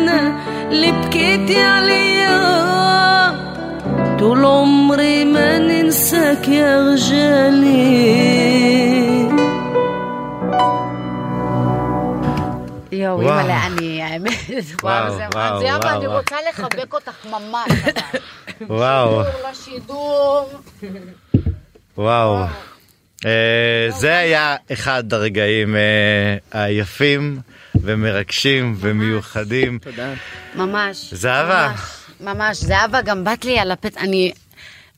وانا 0.00 0.36
اللي 0.72 0.92
بكيتي 0.92 1.60
عليا 1.60 2.36
طول 4.18 4.44
عمري 4.44 5.24
ما 5.24 5.58
ننساك 5.58 6.48
يا 6.48 6.92
رجالي 6.92 8.16
יואו, 12.92 13.20
וואו. 13.20 13.38
אימא'לה, 13.38 13.66
אני, 13.66 14.02
האמת, 14.02 14.32
וואו, 14.82 15.04
וואו, 15.04 15.16
זה 15.16 15.24
וואו, 15.34 15.60
זהבה, 15.60 15.86
וואו, 15.86 15.96
אני 15.98 16.06
וואו. 16.06 16.18
רוצה 16.18 16.36
לחבק 16.48 16.92
אותך 16.94 17.26
ממש. 17.26 17.68
אבל. 18.60 18.66
וואו, 18.76 19.22
לשידור. 19.50 20.50
וואו. 21.98 22.36
אה, 23.26 23.86
זה 23.90 24.18
היה 24.18 24.56
אחד 24.72 25.12
הרגעים 25.12 25.76
אה, 25.76 26.36
היפים 26.52 27.40
ומרגשים 27.83 28.75
ומיוחדים. 28.79 29.79
תודה. 29.79 30.13
ממש. 30.55 31.13
זהבה. 31.13 31.71
ממש. 32.21 32.57
זהבה, 32.57 33.01
גם 33.01 33.23
באת 33.23 33.45
לי 33.45 33.59
על 33.59 33.71
הפצע, 33.71 33.99
אני... 34.01 34.31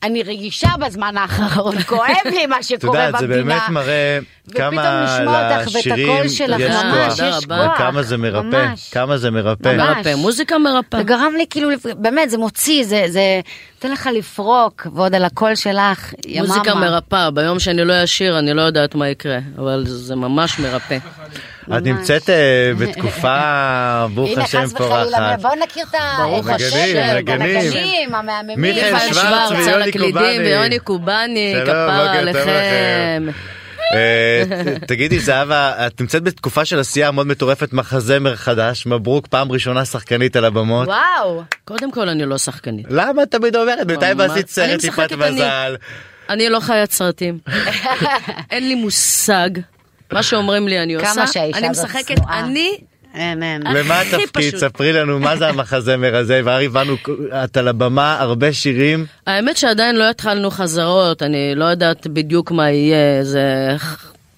אני 0.03 0.23
רגישה 0.23 0.69
בזמן 0.79 1.17
האחרון, 1.17 1.81
כואב 1.89 2.07
לי 2.25 2.45
מה 2.45 2.57
את 2.59 2.63
שקורה 2.63 3.05
יודעת, 3.05 3.19
זה 3.19 3.27
במדינה. 3.27 3.43
באמת 3.43 3.69
מראה 3.69 4.19
ופתאום 4.47 4.69
כמה 4.71 5.03
לשמוע 5.03 5.57
אותך 5.57 5.67
ואת 5.67 5.75
לשירים 5.75 6.11
הקול 6.11 6.29
שלך, 6.29 6.59
יש 6.59 6.75
כוח, 6.75 7.13
יש 7.13 7.43
רבה. 7.43 7.67
כוח. 7.67 7.75
וכמה 7.75 8.03
זה 8.03 8.17
מרפא, 8.17 8.67
ממש. 8.67 8.89
כמה 8.91 9.17
זה 9.17 9.31
מרפא. 9.31 9.67
ממש. 9.75 9.97
מרפא, 9.97 10.15
מוזיקה 10.15 10.57
מרפא. 10.57 10.97
זה 10.97 11.03
גרם 11.03 11.33
לי 11.37 11.45
כאילו, 11.49 11.69
באמת, 11.97 12.29
זה 12.29 12.37
מוציא, 12.37 12.83
זה, 12.83 13.05
זה 13.07 13.41
נותן 13.75 13.91
לך 13.91 14.09
לפרוק, 14.13 14.87
ועוד 14.95 15.15
על 15.15 15.25
הקול 15.25 15.55
שלך, 15.55 16.13
יממה. 16.27 16.47
מוזיקה 16.47 16.75
מרפאה, 16.75 17.31
ביום 17.31 17.59
שאני 17.59 17.85
לא 17.85 18.03
אשיר 18.03 18.39
אני 18.39 18.53
לא 18.53 18.61
יודעת 18.61 18.95
מה 18.95 19.09
יקרה, 19.09 19.39
אבל 19.57 19.83
זה 19.87 20.15
ממש 20.15 20.59
מרפא. 20.59 20.97
את 21.77 21.83
נמצאת 21.83 22.29
אה, 22.29 22.71
בתקופה, 22.79 23.37
ברוך 24.15 24.29
הנה, 24.31 24.43
השם, 24.43 24.65
חס 24.65 24.73
וחלילה, 24.73 25.37
פורחת. 25.37 25.41
בואו 25.41 25.55
נכיר 25.55 25.85
את 25.85 27.29
הנגנים, 27.29 28.15
המהממים. 28.15 28.61
מיכאל 28.61 29.13
שוורץ 29.13 29.51
ויוני 29.51 29.91
קובאני. 29.91 30.39
ויוני 30.39 30.79
קובאני, 30.79 31.53
שלום, 31.53 31.65
כפרה 31.65 32.19
עליכם. 32.19 33.27
אה, 33.93 34.43
תגידי 34.87 35.19
זהבה, 35.19 35.87
את 35.87 36.01
נמצאת 36.01 36.23
בתקופה 36.23 36.65
של 36.65 36.79
עשייה 36.79 37.11
מאוד 37.11 37.27
מטורפת, 37.27 37.73
מחזמר 37.73 38.35
חדש, 38.35 38.85
מברוק, 38.85 39.27
פעם 39.27 39.51
ראשונה 39.51 39.85
שחקנית 39.85 40.35
על 40.35 40.45
הבמות. 40.45 40.87
וואו. 40.87 41.43
קודם 41.65 41.91
כל 41.91 42.09
אני 42.09 42.25
לא 42.25 42.37
שחקנית. 42.37 42.85
למה 42.89 43.23
את 43.23 43.31
תמיד 43.31 43.55
אומרת? 43.55 43.87
בינתיים. 43.87 44.19
עשית 44.21 44.49
סרט 44.49 44.79
טיפת 44.79 45.11
אני. 45.11 45.31
מזל. 45.31 45.75
אני 46.29 46.49
לא 46.49 46.59
חיית 46.59 46.91
סרטים. 46.91 47.37
אין 48.51 48.67
לי 48.67 48.75
מושג. 48.75 49.49
מה 50.11 50.23
שאומרים 50.23 50.67
לי 50.67 50.83
אני 50.83 50.93
עושה. 50.95 51.23
אני 51.55 51.69
משחקת, 51.69 52.15
צנועה. 52.15 52.39
אני... 52.39 52.77
למה 53.15 54.01
התפקיד? 54.01 54.55
ספרי 54.57 54.93
לנו 54.93 55.19
מה 55.19 55.37
זה 55.37 55.47
המחזמר 55.47 56.15
הזה, 56.15 56.41
והר 56.43 56.61
הבנו, 56.65 56.95
את 57.43 57.57
על 57.57 57.67
הבמה, 57.67 58.17
הרבה 58.19 58.53
שירים. 58.53 59.05
האמת 59.27 59.57
שעדיין 59.57 59.95
לא 59.95 60.09
התחלנו 60.09 60.51
חזרות, 60.51 61.23
אני 61.23 61.55
לא 61.55 61.65
יודעת 61.65 62.07
בדיוק 62.07 62.51
מה 62.51 62.69
יהיה, 62.71 63.23
זה... 63.23 63.75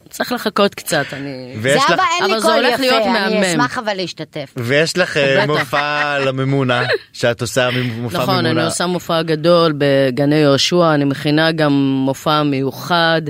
צריך 0.10 0.32
לחכות 0.32 0.76
קצת, 0.76 1.06
אני... 1.14 1.56
ויש 1.62 1.76
לך- 1.84 1.90
זהבה, 1.90 2.04
אין 2.20 2.26
לי 2.28 2.32
אבל 2.34 2.40
זה 2.42 2.48
קול 2.48 2.56
הולך 2.66 2.80
להיות 2.80 3.02
יפה, 3.02 3.10
אני 3.26 3.36
מהמם. 3.36 3.44
אשמח 3.44 3.78
אבל 3.78 3.94
להשתתף. 3.94 4.54
ויש 4.58 4.98
לך 4.98 5.18
אה. 5.18 5.46
מופע 5.46 6.20
לממונה, 6.20 6.84
שאת 7.14 7.42
עושה 7.42 7.70
מופע 7.98 8.18
נכון, 8.18 8.36
אני 8.36 8.50
ממונה. 8.50 8.66
עושה 8.66 8.86
מופע 8.86 9.22
גדול 9.22 9.74
בגני 9.78 10.36
יהושע, 10.36 10.94
אני 10.94 11.06
מכינה 11.06 11.52
גם 11.52 11.74
מופע 12.06 12.44
מיוחד 12.44 13.22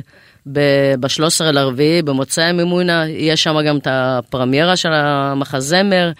ב-13 0.46 1.44
לרביעי, 1.44 2.02
במוצאי 2.02 2.52
מימונה, 2.52 3.10
יש 3.10 3.44
שם 3.44 3.56
גם 3.68 3.78
את 3.78 3.88
הפרמיירה 3.90 4.76
של 4.76 4.94
המחזמר, 4.94 6.12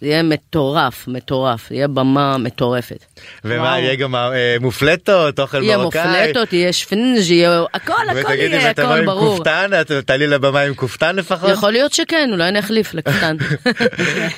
זה 0.00 0.06
יהיה 0.06 0.22
מטורף, 0.22 1.08
מטורף, 1.08 1.70
יהיה 1.70 1.88
במה 1.88 2.38
מטורפת. 2.38 3.04
ומה, 3.44 3.62
וואו. 3.62 3.78
יהיה 3.78 3.94
גם 3.94 4.14
אה, 4.14 4.56
מופלטות, 4.60 5.40
אוכל 5.40 5.62
יהיה 5.62 5.78
מרוקאי? 5.78 6.18
מופלטות, 6.18 6.52
יהיה 6.52 6.72
שפינג', 6.72 7.30
יהיה 7.30 7.62
הכל, 7.74 7.92
הכל 8.08 8.18
ותגידי, 8.18 8.56
יהיה, 8.56 8.70
הכל 8.70 8.82
עם 8.82 9.06
ברור. 9.06 9.36
כופתן, 9.36 9.70
את 9.80 9.92
תעלי 10.06 10.26
לבמה 10.26 10.60
עם 10.60 10.74
כופתן 10.74 11.16
לפחות? 11.16 11.50
יכול 11.50 11.72
להיות 11.72 11.92
שכן, 11.92 12.28
אולי 12.32 12.48
אני 12.48 12.58
אחליף 12.58 12.94
לקטן. 12.94 13.36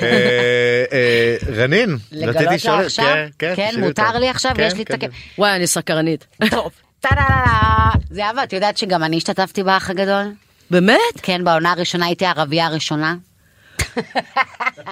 אה, 0.02 0.84
אה, 0.92 1.36
רנין, 1.56 1.96
רציתי 2.12 2.26
לגלות 2.26 2.52
לשאול... 2.52 2.74
לה 2.74 2.86
עכשיו? 2.86 3.14
כן, 3.38 3.52
כן, 3.56 3.68
תשאלי 3.70 3.86
מותר. 3.86 4.18
לי 4.18 4.28
עכשיו? 4.28 4.52
כן, 4.56 4.62
יש 4.62 4.74
לי 4.74 4.82
את 4.82 4.88
כן, 4.88 5.06
הכ... 5.06 5.38
וואי, 5.38 5.56
אני 5.56 5.66
סקרנית. 5.66 6.26
טוב. 6.50 6.70
טה-דה-דה-דה. 7.00 7.90
זהבה, 8.10 8.44
את 8.44 8.52
יודעת 8.52 8.76
שגם 8.78 9.02
אני 9.04 9.16
השתתפתי 9.16 9.62
באח 9.62 9.90
הגדול? 9.90 10.32
באמת? 10.70 11.00
כן, 11.22 11.44
בעונה 11.44 11.72
הראשונה 11.72 12.06
הייתי 12.06 12.26
הערבייה 12.26 12.66
הראשונה. 12.66 13.14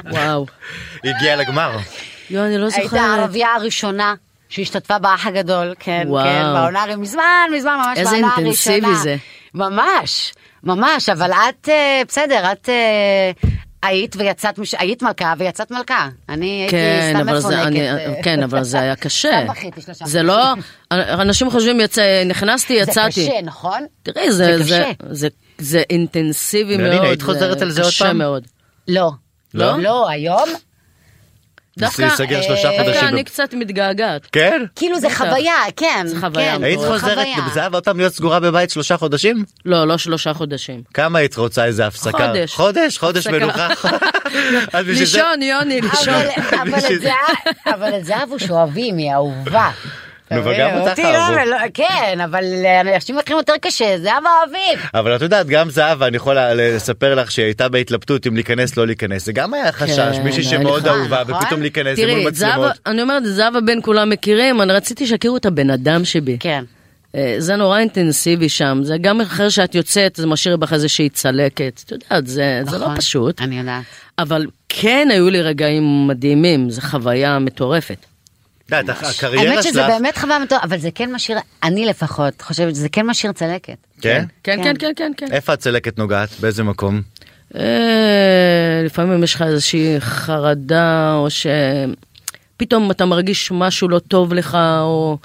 וואו. 0.05 0.47
הגיע 1.05 1.37
לגמר. 1.37 1.79
יואו, 2.31 2.47
אני 2.47 2.59
לא 2.59 2.66
הייתה 2.66 2.83
זוכרת. 2.83 3.01
הערבייה 3.01 3.55
הראשונה 3.55 4.14
שהשתתפה 4.49 4.99
באח 4.99 5.27
הגדול, 5.27 5.75
כן, 5.79 6.05
וואו. 6.07 6.25
כן, 6.25 6.42
בעונה, 6.55 6.97
מזמן, 6.97 7.51
מזמן, 7.55 7.77
ממש 7.77 7.99
איזה 7.99 8.11
בעונה 8.11 8.37
אינטנסיבי 8.37 8.87
הראשונה. 8.87 9.03
זה. 9.03 9.16
ממש, 9.55 10.33
ממש, 10.62 11.09
אבל 11.09 11.33
את, 11.33 11.68
אה, 11.68 12.03
בסדר, 12.09 12.53
את 12.53 12.68
אה, 12.68 13.31
היית 13.83 14.17
ויצאת, 14.19 14.59
מש- 14.59 14.75
היית 14.79 15.03
מלכה 15.03 15.35
ויצאת 15.38 15.71
מלכה. 15.71 16.09
אני 16.29 16.47
הייתי 16.47 16.71
כן, 16.71 17.12
סתם 17.14 17.29
אבל 17.29 17.41
זה, 17.41 17.49
מפונקת. 17.49 17.67
אני, 17.67 17.91
אה. 17.91 18.23
כן, 18.23 18.43
אבל 18.43 18.62
זה 18.64 18.81
היה 18.81 18.97
קשה. 19.05 19.31
סתם 19.43 19.53
בכיתי 19.53 19.81
שלושה 19.81 20.07
זה 20.07 20.23
לא, 20.23 20.45
אנשים 20.93 21.51
חושבים, 21.51 21.81
יצא, 21.81 22.23
נכנסתי, 22.27 22.75
זה 22.85 22.91
יצאתי. 22.91 23.11
קשה, 23.29 23.43
נכון? 23.43 23.87
תראי, 24.03 24.33
זה 24.33 24.59
זה, 24.59 24.64
זה. 24.64 24.85
זה, 25.11 25.29
זה 25.59 25.83
אינטנסיבי 25.91 26.77
מאוד. 26.77 27.03
היית 27.05 27.23
חוזרת 27.23 27.59
זה 27.59 27.64
על 27.64 27.71
זה 27.71 27.83
עוד 27.83 27.91
קשה 27.91 28.05
פעם? 28.05 28.19
מאוד. 28.19 28.47
לא. 28.88 29.11
לא? 29.55 29.79
לא, 29.79 30.09
היום? 30.09 30.49
ניסי 31.81 32.03
להיסגר 32.03 32.43
שלושה 32.43 32.69
אה, 32.71 32.77
חודשים. 32.79 32.93
דווקא 32.93 33.09
אני 33.09 33.25
קצת 33.25 33.55
מתגעגעת. 33.55 34.27
כן? 34.33 34.62
כאילו 34.77 35.01
זה. 35.01 35.11
חוויה, 35.11 35.55
כן. 35.77 36.03
זה 36.07 36.21
חוויה 36.21 36.57
כן, 36.57 36.64
היית 36.64 36.81
חוזרת. 36.81 37.27
בזהב 37.51 37.75
עוד 37.75 37.85
פעם 37.85 37.99
להיות 37.99 38.14
סגורה 38.14 38.41
בבית 38.41 38.71
שלושה 38.71 38.97
חודשים? 38.97 39.45
לא, 39.64 39.85
לא 39.88 39.99
שלושה 39.99 40.35
חודשים. 40.35 40.83
כמה 40.95 41.19
היית 41.19 41.37
רוצה 41.37 41.64
איזה 41.64 41.87
הפסקה? 41.87 42.19
חודש. 42.29 42.55
חודש? 42.55 42.99
חודש. 42.99 43.27
מנוחה? 43.27 43.69
לישון, 44.87 45.43
יוני, 45.43 45.81
לישון. 45.81 46.14
אבל- 46.62 46.79
את 46.95 47.01
זה- 47.01 47.11
אבל 47.67 47.95
את 47.99 48.05
זהבו 48.05 48.38
שאוהבים, 48.38 48.97
היא 48.97 49.12
אהובה. 49.12 49.71
נו, 50.31 50.45
וגם? 50.45 50.71
אותך 50.75 50.91
אותי 50.91 51.05
אהבו. 51.05 51.37
לא, 51.37 51.45
לא, 51.45 51.57
כן, 51.75 52.19
אבל 52.25 52.45
אנשים 52.95 53.19
אחרים 53.19 53.38
יותר 53.38 53.53
קשה, 53.61 53.99
זהבה 53.99 54.31
אוהבים. 54.41 54.88
אבל 54.95 55.17
את 55.17 55.23
יודעת, 55.23 55.47
גם 55.47 55.71
זהבה, 55.71 56.07
אני 56.07 56.17
יכול 56.17 56.37
לספר 56.55 57.14
לך 57.14 57.31
שהיא 57.31 57.45
הייתה 57.45 57.69
בהתלבטות 57.69 58.27
אם 58.27 58.35
להיכנס 58.35 58.77
לא 58.77 58.87
להיכנס. 58.87 59.25
זה 59.25 59.33
גם 59.33 59.55
היה 59.55 59.73
חשש, 59.73 59.99
כן, 59.99 60.23
מישהי 60.23 60.43
היה 60.43 60.51
שמאוד 60.51 60.87
נכון, 60.87 61.01
אהובה, 61.01 61.23
נכון. 61.29 61.35
ופתאום 61.35 61.61
להיכנס 61.61 61.99
מול 61.99 62.09
תראי, 62.09 62.27
מצלמות. 62.27 62.73
אני 62.87 63.03
אומרת, 63.03 63.23
זהבה 63.27 63.61
בין 63.61 63.81
כולם 63.83 64.11
מכירים, 64.11 64.62
אני 64.62 64.73
רציתי 64.73 65.07
שיכירו 65.07 65.37
את 65.37 65.47
הבן 65.47 65.71
אדם 65.71 66.05
שבי. 66.05 66.37
כן. 66.41 66.64
אה, 67.14 67.35
זה 67.38 67.57
נורא 67.57 67.79
אינטנסיבי 67.79 68.49
שם, 68.49 68.81
זה 68.83 68.97
גם 69.01 69.21
אחרי 69.21 69.51
שאת 69.51 69.75
יוצאת, 69.75 70.17
זה 70.17 70.27
משאיר 70.27 70.57
בך 70.57 70.73
איזושהי 70.73 71.09
צלקת. 71.09 71.83
את 71.85 71.93
יודעת, 71.93 72.27
זה, 72.27 72.61
זה 72.64 72.79
לא 72.79 72.85
נכון, 72.85 72.97
פשוט. 72.97 73.41
אני 73.41 73.59
יודעת. 73.59 73.83
אבל 74.19 74.47
כן 74.69 75.09
היו 75.11 75.31
לי 75.31 75.43
רגעים 75.43 76.07
מדהימים, 76.07 76.71
זו 76.71 76.81
חוויה 76.81 77.38
מטורפת. 77.38 78.07
את 78.68 78.72
יודעת, 78.72 79.02
הקריירה 79.02 79.50
האמת 79.50 79.62
שזה 79.62 79.72
שלך, 79.72 79.87
באמת 79.88 80.18
חוויה 80.18 80.38
מטורפת, 80.38 80.64
אבל 80.64 80.78
זה 80.78 80.90
כן 80.94 81.12
משאיר, 81.12 81.38
אני 81.62 81.87
לפחות 81.87 82.42
חושבת 82.42 82.74
שזה 82.74 82.88
כן 82.88 83.07
משאיר 83.07 83.33
צלקת. 83.33 83.76
כן? 84.00 84.24
כן, 84.42 84.57
כן. 84.57 84.62
כן, 84.62 84.74
כן, 84.78 84.92
כן, 84.96 85.12
כן. 85.16 85.33
איפה 85.33 85.52
הצלקת 85.52 85.98
נוגעת? 85.98 86.28
באיזה 86.40 86.62
מקום? 86.62 87.02
אה, 87.54 88.83
לפעמים 88.85 89.24
יש 89.24 89.35
לך 89.35 89.42
איזושהי 89.42 90.00
חרדה, 90.00 91.14
או 91.14 91.28
שפתאום 91.31 92.90
אתה 92.90 93.04
מרגיש 93.04 93.50
משהו 93.52 93.88
לא 93.88 93.98
טוב 93.98 94.35
לך, 94.35 94.59
או... 94.81 95.18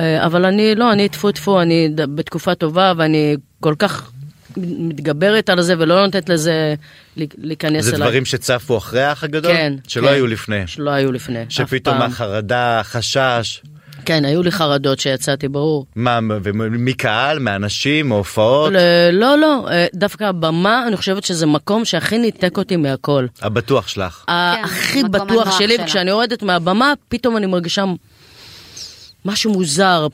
אה, 0.00 0.26
אבל 0.26 0.44
אני, 0.44 0.74
לא, 0.74 0.92
אני 0.92 1.08
טפו 1.08 1.32
טפו, 1.32 1.62
אני 1.62 1.88
בתקופה 1.94 2.54
טובה, 2.54 2.92
ואני 2.96 3.36
כל 3.60 3.74
כך 3.78 4.10
מתגברת 4.62 5.48
על 5.48 5.62
זה, 5.62 5.74
ולא 5.78 6.04
נותנת 6.06 6.28
לזה 6.28 6.74
להיכנס 7.16 7.84
זה 7.84 7.90
אליי. 7.90 8.00
דברים 8.00 8.24
שצפו 8.24 8.78
אחרי 8.78 9.02
האח 9.02 9.24
הגדול? 9.24 9.52
כן. 9.52 9.72
שלא 9.88 10.08
כן. 10.08 10.12
היו 10.14 10.26
לפני. 10.26 10.66
שלא 10.66 10.90
היו 10.90 11.12
לפני, 11.12 11.44
שפתאום. 11.48 12.02
החרדה, 12.02 12.80
החשש, 12.80 13.62
כן, 14.04 14.24
היו 14.24 14.42
לי 14.42 14.50
חרדות 14.50 15.00
שיצאתי, 15.00 15.48
ברור. 15.48 15.86
מה, 15.96 16.18
מקהל, 16.70 17.38
מאנשים, 17.38 18.08
מהופעות? 18.08 18.72
לא, 19.12 19.38
לא, 19.38 19.68
אה, 19.70 19.86
דווקא 19.94 20.24
הבמה, 20.24 20.84
אני 20.86 20.96
חושבת 20.96 21.24
שזה 21.24 21.46
מקום 21.46 21.84
שהכי 21.84 22.18
ניתק 22.18 22.58
אותי 22.58 22.76
מהכל. 22.76 23.26
הבטוח 23.42 23.88
שלך. 23.88 24.24
הכי 24.28 25.00
המקום 25.00 25.10
בטוח 25.12 25.58
שלי. 25.58 25.76
וכשאני 25.82 26.10
יורדת 26.10 26.42
מהבמה, 26.42 26.92
פתאום 27.08 27.36
אני 27.36 27.46
מרגישה 27.46 27.84
משהו 29.24 29.52
מוזר, 29.52 30.06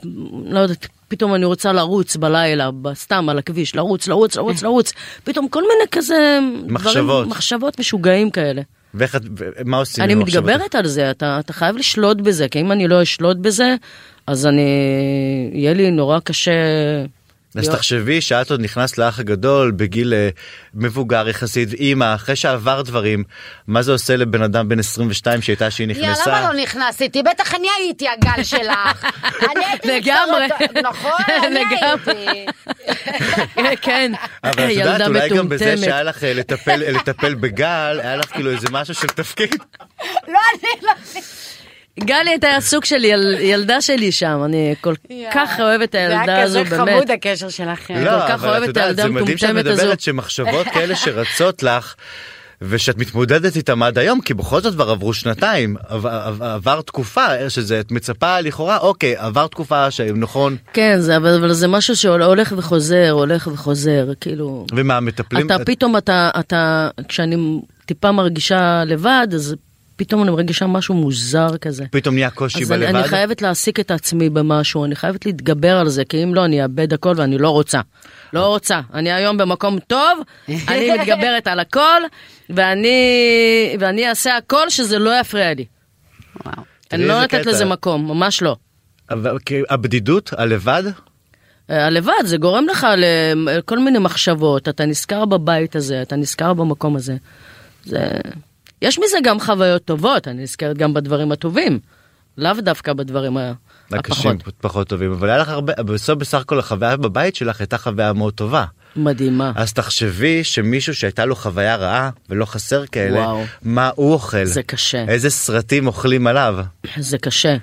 לא 0.46 0.59
יודעת, 0.61 0.87
פתאום 1.08 1.34
אני 1.34 1.44
רוצה 1.44 1.72
לרוץ 1.72 2.16
בלילה, 2.16 2.70
סתם 2.94 3.28
על 3.28 3.38
הכביש, 3.38 3.74
לרוץ, 3.74 4.08
לרוץ, 4.08 4.36
לרוץ, 4.36 4.62
לרוץ, 4.62 4.92
פתאום 5.24 5.48
כל 5.48 5.62
מיני 5.62 5.88
כזה... 5.90 6.38
מחשבות. 6.66 7.04
דברים, 7.04 7.28
מחשבות 7.28 7.80
משוגעים 7.80 8.30
כאלה. 8.30 8.62
ואיך 8.94 9.16
את, 9.16 9.22
מה 9.64 9.76
עושים? 9.76 10.04
אני? 10.04 10.14
מתגברת 10.14 10.74
על 10.74 10.86
זה, 10.86 11.10
אתה, 11.10 11.38
אתה 11.40 11.52
חייב 11.52 11.76
לשלוט 11.76 12.16
בזה, 12.16 12.48
כי 12.48 12.60
אם 12.60 12.72
אני 12.72 12.88
לא 12.88 13.02
אשלוט 13.02 13.36
בזה, 13.36 13.74
אז 14.26 14.46
אני... 14.46 14.70
יהיה 15.52 15.74
לי 15.74 15.90
נורא 15.90 16.18
קשה... 16.18 16.52
אז 17.56 17.64
להיות- 17.64 17.76
תחשבי 17.76 18.20
שאת 18.20 18.50
עוד 18.50 18.60
נכנסת 18.60 18.98
לאח 18.98 19.18
הגדול 19.18 19.70
בגיל 19.70 20.14
אה, 20.14 20.28
מבוגר 20.74 21.28
יחסית, 21.28 21.72
אימא, 21.72 22.14
אחרי 22.14 22.36
שעבר 22.36 22.82
דברים, 22.82 23.24
מה 23.66 23.82
זה 23.82 23.92
עושה 23.92 24.16
לבן 24.16 24.42
אדם 24.42 24.68
בן 24.68 24.78
22 24.78 25.42
שהייתה 25.42 25.70
שהיא 25.70 25.88
יא, 25.88 25.94
נכנסה? 25.94 26.30
למה 26.30 26.52
לא 26.52 26.62
נכנסתי? 26.62 27.22
בטח 27.22 27.54
אני 27.54 27.68
הייתי 27.78 28.08
הגל 28.08 28.42
שלך. 28.42 29.06
אני 29.56 29.64
הייתי 29.64 29.88
לגמרי. 29.88 30.46
נכון, 30.82 31.12
אני. 31.46 31.60
הייתי. 31.80 32.46
כן, 33.82 34.12
אבל 34.44 34.52
את 34.52 34.70
יודעת, 34.70 34.70
ילדה 35.00 35.06
אולי 35.06 35.28
גם 35.28 35.48
בזה. 35.48 35.76
שהיה 35.76 36.02
לך 36.02 36.24
אה, 36.24 36.28
אה, 36.68 36.90
לטפל 36.92 37.34
בגל, 37.34 38.00
היה 38.02 38.16
לך 38.16 38.26
כאילו 38.26 38.50
איזה 38.50 38.66
משהו 38.70 38.94
של 38.94 39.06
תפקיד. 39.06 39.54
לא, 40.28 40.38
אני 40.54 40.82
לא... 40.82 40.92
גלי 42.00 42.30
הייתה 42.30 42.48
סוג 42.61 42.85
של 42.85 43.04
יל, 43.04 43.37
ילדה 43.40 43.80
שלי 43.80 44.12
שם, 44.12 44.40
אני 44.44 44.74
כל 44.80 44.94
כך 45.35 45.61
אוהבת 45.61 45.88
את 45.88 45.94
הילדה 45.94 46.42
הזו, 46.42 46.52
זה 46.52 46.59
היה 46.59 46.66
כזה 46.66 46.76
באמת. 46.76 46.90
חמוד 46.90 47.11
הקשר 47.11 47.48
שלכם. 47.48 47.94
כל 47.94 48.00
לא, 48.00 48.28
כך 48.28 48.30
אבל 48.30 48.48
אוהבת 48.48 48.64
את 48.64 48.68
את 48.68 48.68
יודעת, 48.68 48.87
הילדה 48.87 49.02
זה 49.02 49.09
מדהים 49.09 49.38
שאת 49.38 49.50
המטומטמת 49.50 49.72
מדברת 49.72 49.98
הזו. 49.98 50.04
שמחשבות 50.04 50.66
כאלה 50.74 50.96
שרצות 50.96 51.62
לך. 51.62 51.94
ושאת 52.62 52.98
מתמודדת 52.98 53.57
איתם 53.57 53.83
עד 53.83 53.98
היום 53.98 54.20
כי 54.20 54.35
בכל 54.35 54.61
זאת 54.61 54.74
כבר 54.74 54.90
עברו 54.90 55.14
שנתיים 55.14 55.76
עבר, 55.88 56.33
עבר, 56.40 56.80
תקופה 56.80 57.50
שזה 57.50 57.80
את 57.80 57.90
מצפה 57.92 58.40
לכאורה 58.40 58.78
אוקיי 58.78 59.16
עבר 59.16 59.46
תקופה 59.46 59.90
שנכון 59.90 60.57
כן, 60.72 60.96
זה, 61.00 61.16
אבל, 61.16 61.37
אבל 61.38 61.52
זה 61.52 61.68
משהו 61.68 61.96
שהולך 61.96 62.54
וחוזר, 62.57 63.11
הולך 63.11 63.48
וחוזר, 63.52 64.12
כאילו... 64.20 64.66
ומה 64.72 65.00
מטפלים 65.00 65.46
אתה 65.46 65.64
פתאום, 65.64 65.96
אתה, 65.96 66.30
אתה, 66.40 66.88
כשאני 67.09 67.61
טיפה 67.87 68.12
מרגישה 68.12 68.83
לבד, 68.87 69.28
אז 69.35 69.57
פתאום 69.96 70.22
אני 70.22 70.30
מרגישה 70.30 70.66
משהו 70.66 70.94
מוזר 70.94 71.57
כזה. 71.57 71.85
פתאום 71.90 72.14
נהיה 72.14 72.30
קושי 72.30 72.62
אז 72.62 72.72
אני, 72.72 72.80
בלבד 72.80 72.96
אני 72.96 73.09
חייבת 73.09 73.42
להעסיק 73.42 73.80
את 73.80 73.90
עצמי 73.90 74.30
במשהו, 74.30 74.85
אני 74.85 74.96
חייבת 74.96 75.26
להתגבר 75.26 75.76
על 75.76 75.88
זה, 75.88 76.04
כי 76.04 76.24
אם 76.24 76.35
לא, 76.35 76.44
אני 76.44 76.62
אאבד 76.62 76.92
הכל 76.92 77.14
ואני 77.16 77.38
לא 77.38 77.50
רוצה. 77.50 77.80
לא 78.33 78.46
רוצה. 78.46 78.80
אני 78.94 79.12
היום 79.12 79.37
במקום 79.37 79.78
טוב, 79.78 80.18
אני 80.48 80.90
מתגברת 80.98 81.46
על 81.46 81.61
הכל, 81.61 82.02
ואני, 82.50 82.98
ואני 83.80 84.09
אעשה 84.09 84.37
הכל 84.37 84.70
שזה 84.70 84.98
לא 84.98 85.20
יפריע 85.20 85.54
לי. 85.54 85.64
וואו. 86.44 86.57
אני 86.92 87.07
לא 87.07 87.20
נותנת. 87.20 87.46
לזה 87.46 87.64
מקום, 87.64 88.09
ממש 88.09 88.42
לא. 88.42 88.57
אבל 89.11 89.37
הבדידות 89.70 90.30
הלבד 90.37 90.83
אה, 91.70 91.87
הלבד, 91.87 92.12
זה 92.24 92.37
גורם 92.37 92.66
לך 92.70 92.87
לכל 93.46 93.78
מיני 93.78 93.98
מחשבות, 93.98 94.68
אתה 94.68 94.87
נזכר 94.87 95.24
בבית 95.24 95.76
הזה, 95.76 96.02
אתה 96.02 96.16
נזכר 96.16 96.54
במקום 96.54 96.96
הזה. 96.96 97.16
זה... 97.85 98.09
יש 98.85 98.99
מזה 98.99 99.16
גם 99.25 99.40
חוויות 99.40 99.85
טובות, 99.85 100.29
אני 100.29 100.42
נזכרת 100.42 100.79
גם 100.79 100.94
בדברים 100.94 101.33
הטובים, 101.33 101.79
לאו 102.38 102.53
דווקא 102.61 102.92
בדברים 102.92 103.37
ה- 103.37 103.53
הקשים 103.92 104.31
הפחות. 104.31 104.55
פחות 104.61 104.88
טובים 104.88 105.12
אבל 105.12 105.29
היה 105.29 105.38
לך 105.38 105.49
הרבה 105.49 105.73
בסוף 105.83 106.18
בסך 106.18 106.40
הכל 106.40 106.59
החוויה 106.59 106.97
בבית 106.97 107.37
שלך 107.37 107.61
הייתה 107.61 107.79
חוויה 107.79 108.12
מאוד 108.12 108.35
טובה 108.35 108.64
מדהימה. 108.97 109.53
אז 109.57 109.73
תחשבי 109.73 110.44
שמישהו 110.44 110.94
שהייתה 110.94 111.25
לו 111.25 111.37
חוויה 111.37 111.77
רעה 111.77 112.11
ולא 112.31 112.44
חסר 112.44 112.87
כאלה 112.87 113.18
וואו. 113.20 113.44
מה 113.62 113.90
הוא 113.94 114.12
אוכל 114.12 114.44
זה 114.44 114.62
קשה. 114.62 115.05
איזה 115.09 115.31
סרטים 115.31 115.87
אוכלים 115.87 116.27
עליו 116.27 116.57
זה 116.97 117.18
קשה. 117.18 117.57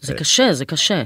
זה 0.00 0.14
קשה, 0.14 0.52
זה 0.52 0.64
קשה. 0.64 1.02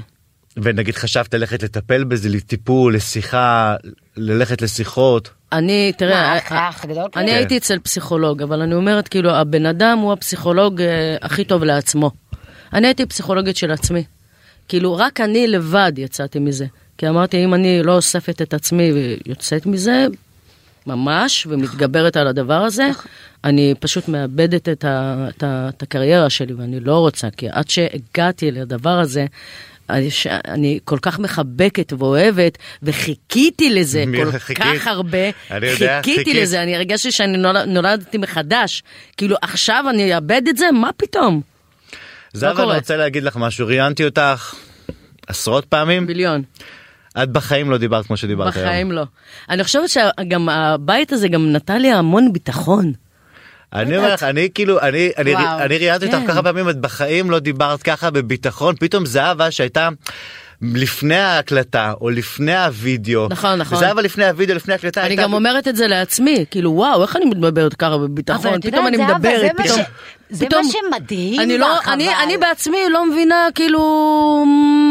ונגיד 0.57 0.95
חשבת 0.95 1.33
ללכת 1.33 1.63
לטפל 1.63 2.03
בזה 2.03 2.29
לטיפול 2.29 2.95
לשיחה 2.95 3.75
ללכת 4.17 4.61
לשיחות 4.61 5.29
אני, 5.51 5.91
תראה, 5.97 6.39
מה, 6.51 6.57
אה? 6.57 6.69
אני 6.81 7.09
כאילו? 7.11 7.31
הייתי 7.31 7.57
אצל 7.57 7.79
פסיכולוג, 7.79 8.41
אבל 8.41 8.61
אני 8.61 8.75
אומרת, 8.75 9.07
כאילו, 9.07 9.31
הבן 9.31 9.65
אדם 9.65 9.97
הוא 9.97 10.13
הפסיכולוג 10.13 10.81
אה, 10.81 11.17
הכי 11.21 11.43
טוב 11.43 11.63
לעצמו. 11.63 12.11
אני 12.73 12.87
הייתי 12.87 13.05
פסיכולוגית 13.05 13.57
של 13.57 13.71
עצמי. 13.71 14.03
כאילו, 14.67 14.95
רק 14.95 15.21
אני 15.21 15.47
לבד 15.47 15.91
יצאתי 15.97 16.39
מזה. 16.39 16.65
כי 16.97 17.09
אמרתי, 17.09 17.43
אם 17.43 17.53
אני 17.53 17.83
לא 17.83 17.95
אוספת 17.95 18.41
את 18.41 18.53
עצמי 18.53 18.91
ויוצאת 18.91 19.65
מזה, 19.65 20.07
ממש, 20.87 21.47
ומתגברת 21.49 22.17
על 22.17 22.27
הדבר 22.27 22.61
הזה, 22.61 22.89
אני 23.43 23.73
פשוט 23.79 24.07
מאבדת 24.07 24.69
את, 24.69 24.85
ה, 24.85 25.27
את, 25.29 25.43
ה, 25.43 25.69
את 25.69 25.83
הקריירה 25.83 26.29
שלי, 26.29 26.53
ואני 26.53 26.79
לא 26.79 26.99
רוצה, 26.99 27.29
כי 27.37 27.49
עד 27.49 27.69
שהגעתי 27.69 28.51
לדבר 28.51 28.99
הזה, 28.99 29.25
אני, 29.89 30.11
ש- 30.11 30.27
אני 30.27 30.79
כל 30.83 30.97
כך 31.01 31.19
מחבקת 31.19 31.93
ואוהבת, 31.93 32.57
וחיכיתי 32.83 33.69
לזה 33.69 34.03
כל 34.17 34.31
חיכית? 34.31 34.65
כך 34.79 34.87
הרבה. 34.87 35.17
אני 35.51 35.67
יודע, 35.67 36.01
חיכיתי 36.03 36.23
חיכית. 36.25 36.41
לזה, 36.43 36.63
אני 36.63 36.75
הרגשתי 36.75 37.11
שאני 37.11 37.37
נולד, 37.37 37.67
נולדתי 37.67 38.17
מחדש. 38.17 38.83
כאילו, 39.17 39.35
עכשיו 39.41 39.85
אני 39.89 40.15
אאבד 40.15 40.41
את 40.49 40.57
זה? 40.57 40.71
מה 40.71 40.89
פתאום? 40.97 41.41
זהבה 42.33 42.55
קורה. 42.61 42.71
אני 42.73 42.79
רוצה 42.79 42.97
להגיד 42.97 43.23
לך 43.23 43.35
משהו 43.37 43.67
ראיינתי 43.67 44.05
אותך 44.05 44.55
עשרות 45.27 45.65
פעמים 45.65 46.05
מיליון. 46.05 46.41
את 47.23 47.29
בחיים 47.29 47.71
לא 47.71 47.77
דיברת 47.77 48.05
כמו 48.05 48.17
שדיברת 48.17 48.55
היום. 48.55 48.65
בחיים 48.67 48.91
לא. 48.91 49.03
אני 49.49 49.63
חושבת 49.63 49.89
שגם 49.89 50.49
הבית 50.49 51.13
הזה 51.13 51.27
גם 51.27 51.51
נתן 51.51 51.81
לי 51.81 51.91
המון 51.91 52.33
ביטחון. 52.33 52.93
אני 53.75 53.97
אומר 53.97 54.13
לך 54.13 54.23
אני 54.23 54.49
כאילו 54.53 54.79
אני 54.81 55.09
אני. 55.17 55.35
אני 55.37 55.77
ראיינתי 55.77 56.05
אותך 56.05 56.17
כן. 56.17 56.27
ככה 56.27 56.43
פעמים 56.43 56.69
את 56.69 56.77
בחיים 56.77 57.31
לא 57.31 57.39
דיברת 57.39 57.83
ככה 57.83 58.09
בביטחון 58.09 58.75
פתאום 58.79 59.05
זהבה 59.05 59.51
שהייתה. 59.51 59.89
לפני 60.61 61.15
ההקלטה 61.15 61.93
או 62.01 62.09
לפני 62.09 62.55
הוידאו 62.57 63.27
נכון, 63.29 63.55
נכון. 63.59 63.77
זהבה 63.79 64.01
לפני 64.01 64.25
הוידאו 64.25 64.55
לפני 64.55 64.73
ההקלטה 64.73 65.01
אני 65.01 65.09
הייתה- 65.09 65.23
גם 65.23 65.33
אומרת 65.33 65.67
את 65.67 65.75
זה 65.75 65.87
לעצמי, 65.87 66.45
כאילו 66.51 66.71
וואו, 66.71 67.01
איך 67.01 67.15
אני 67.15 67.25
מדברת 67.25 67.73
ככה 67.73 67.95
אבל 67.95 68.07
בביטחון, 68.07 68.61
פתאום 68.61 68.87
אני 68.87 68.97
מדברת, 68.97 69.39
זה 69.41 69.49
פתאום... 69.63 69.79
זה 70.29 70.45
פתאום- 70.45 70.65
מה 70.65 70.71
שמדהים 70.71 71.39
אני 71.41 71.57
לא, 71.57 71.75
בך, 71.79 71.87
אני. 71.87 72.09
אני 72.23 72.37
בעצמי 72.37 72.77
לא 72.89 73.05
מבינה, 73.11 73.47
כאילו, 73.55 73.79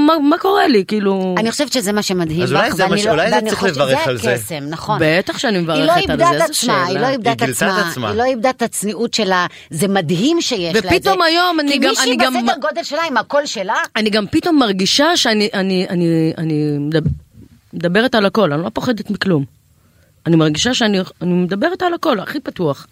מה, 0.06 0.18
מה 0.18 0.38
קורה 0.38 0.66
לי, 0.68 0.84
כאילו... 0.88 1.34
אני 1.38 1.50
חושבת 1.50 1.72
שזה 1.72 1.92
מה 1.92 2.02
שמדהים 2.02 2.42
אז 2.42 2.52
בך, 2.52 2.56
אולי 2.58 2.72
זה 2.72 2.82
ואני 2.82 2.90
מה 2.94 2.98
ש- 2.98 3.06
לא- 3.06 3.10
אולי 3.12 3.30
זה 3.30 3.40
צריך 3.48 3.62
לברך 3.62 4.06
על 4.08 4.16
זה. 4.18 4.34
קסם, 4.34 4.64
נכון. 4.68 4.98
בטח 5.02 5.38
שאני 5.38 5.56
לא 5.56 5.62
מברכת 5.62 5.80
על 5.90 5.98
איבדה 5.98 6.16
זה, 6.16 6.30
את 6.30 6.32
איזה 6.32 6.44
עצמה, 6.44 6.84
היא 6.86 6.98
לא. 6.98 7.06
איבדה 7.06 7.30
היא 7.30 7.36
את 7.36 7.42
גילתה 7.42 7.66
את 7.80 7.86
עצמה. 7.90 8.08
היא 8.10 8.16
לא 8.18 8.24
איבדה 8.24 8.50
את 8.50 8.62
הצניעות 8.62 9.14
שלה, 9.14 9.46
זה 9.70 9.88
מדהים 9.88 10.40
שיש 10.40 10.74
לה 10.74 10.78
את 10.78 10.82
זה. 10.82 10.88
ופתאום 10.96 11.22
היום 11.22 11.60
אני 11.60 11.78
גם- 11.78 11.92
אני 12.02 12.10
כי 12.10 12.16
גם- 12.16 12.32
מישהי 12.32 12.46
בסדר 12.48 12.60
גודל 12.68 12.82
שלה 12.82 13.02
עם 13.08 13.16
הקול 13.16 13.46
שלה, 13.46 13.74
אני 13.96 14.10
גם 14.10 14.26
פתאום 14.30 14.58
מרגישה 14.58 15.16
שאני 15.16 15.48
אני, 15.54 15.86
אני, 15.90 16.32
אני 16.38 16.54
מדבר- 16.80 17.10
מדברת 17.72 18.14
על 18.14 18.26
הכל, 18.26 18.52
אני 18.52 18.62
לא 18.62 18.68
פוחדת 18.68 19.10
מכלום. 19.10 19.44
אני 20.26 20.36
מרגישה 20.36 20.74
שאני 20.74 20.98
אני 21.22 21.32
מדברת 21.32 21.82
על 21.82 21.94
הכל, 21.94 22.20
הכי 22.20 22.40
פתוח. 22.40 22.86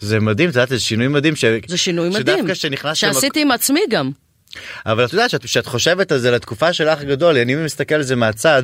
זה 0.00 0.20
מדהים, 0.20 0.50
את 0.50 0.54
יודעת, 0.54 0.68
זה 0.68 0.80
שינוי 0.80 1.08
מדהים. 1.08 1.36
ש... 1.36 1.44
זה 1.66 1.76
שינוי 1.76 2.08
מדהים. 2.08 2.22
שדווקא 2.26 2.54
שנכנסת... 2.54 2.96
שעשיתי 2.96 3.42
עם 3.42 3.50
עצמי 3.50 3.80
גם. 3.90 4.10
אבל 4.86 5.04
את 5.04 5.12
יודעת 5.12 5.30
שאת, 5.46 5.66
חושבת 5.66 6.12
על 6.12 6.18
זה 6.18 6.30
לתקופה 6.30 6.72
של 6.72 6.88
האח 6.88 7.00
הגדול, 7.00 7.36
אני 7.36 7.54
מסתכל 7.54 7.94
על 7.94 8.02
זה 8.02 8.16
מהצד, 8.16 8.62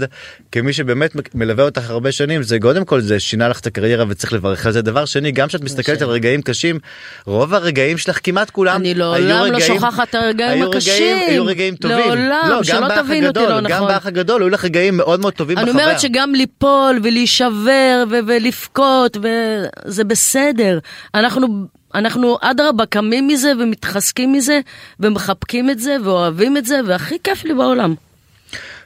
כמי 0.52 0.72
שבאמת 0.72 1.34
מלווה 1.34 1.64
אותך 1.64 1.90
הרבה 1.90 2.12
שנים, 2.12 2.42
זה 2.42 2.58
קודם 2.60 2.84
כל 2.84 3.00
זה 3.00 3.20
שינה 3.20 3.48
לך 3.48 3.60
את 3.60 3.66
הקריירה 3.66 4.04
וצריך 4.08 4.32
לברך 4.32 4.66
על 4.66 4.72
זה. 4.72 4.82
דבר 4.82 5.04
שני, 5.04 5.32
גם 5.32 5.48
כשאת 5.48 5.64
מסתכלת 5.64 6.02
על 6.02 6.08
רגעים 6.08 6.42
קשים, 6.42 6.78
רוב 7.26 7.54
הרגעים 7.54 7.98
שלך 7.98 8.18
כמעט 8.22 8.50
כולם, 8.50 8.76
אני 8.80 8.94
לעולם 8.94 9.52
לא 9.52 9.60
שוכחת 9.60 10.08
את 10.08 10.14
הרגעים 10.14 10.62
הקשים. 10.62 11.16
היו 11.28 11.46
רגעים 11.46 11.76
טובים. 11.76 11.98
לעולם, 11.98 12.48
לא, 12.48 12.56
גם 12.56 12.64
שלא 12.64 13.02
תבין 13.02 13.26
אותי 13.26 13.40
לא 13.40 13.60
גם 13.60 13.64
נכון. 13.64 13.88
באח 13.88 14.06
הגדול, 14.06 14.42
היו 14.42 14.48
לך 14.48 14.64
רגעים 14.64 14.96
מאוד 14.96 15.20
מאוד 15.20 15.32
טובים 15.32 15.58
אני. 15.58 15.70
אומרת 15.70 16.00
שגם 16.00 16.34
ליפול 16.34 17.00
ולהישבר 17.02 18.04
ולבכות, 18.26 19.16
וזה 19.16 20.04
בסדר. 20.04 20.78
אנחנו, 21.14 21.66
אנחנו 21.94 22.38
אדרבה 22.40 22.86
קמים 22.86 23.28
מזה 23.28 23.52
ומתחזקים 23.60 24.32
מזה, 24.32 24.60
ומחבקים 25.00 25.70
את 25.70 25.78
זה, 25.78 25.96
ואוהבים 26.04 26.56
את 26.56 26.66
זה, 26.66 26.80
והכי 26.86 27.18
כיף 27.24 27.44
לי 27.44 27.54
בעולם. 27.54 27.94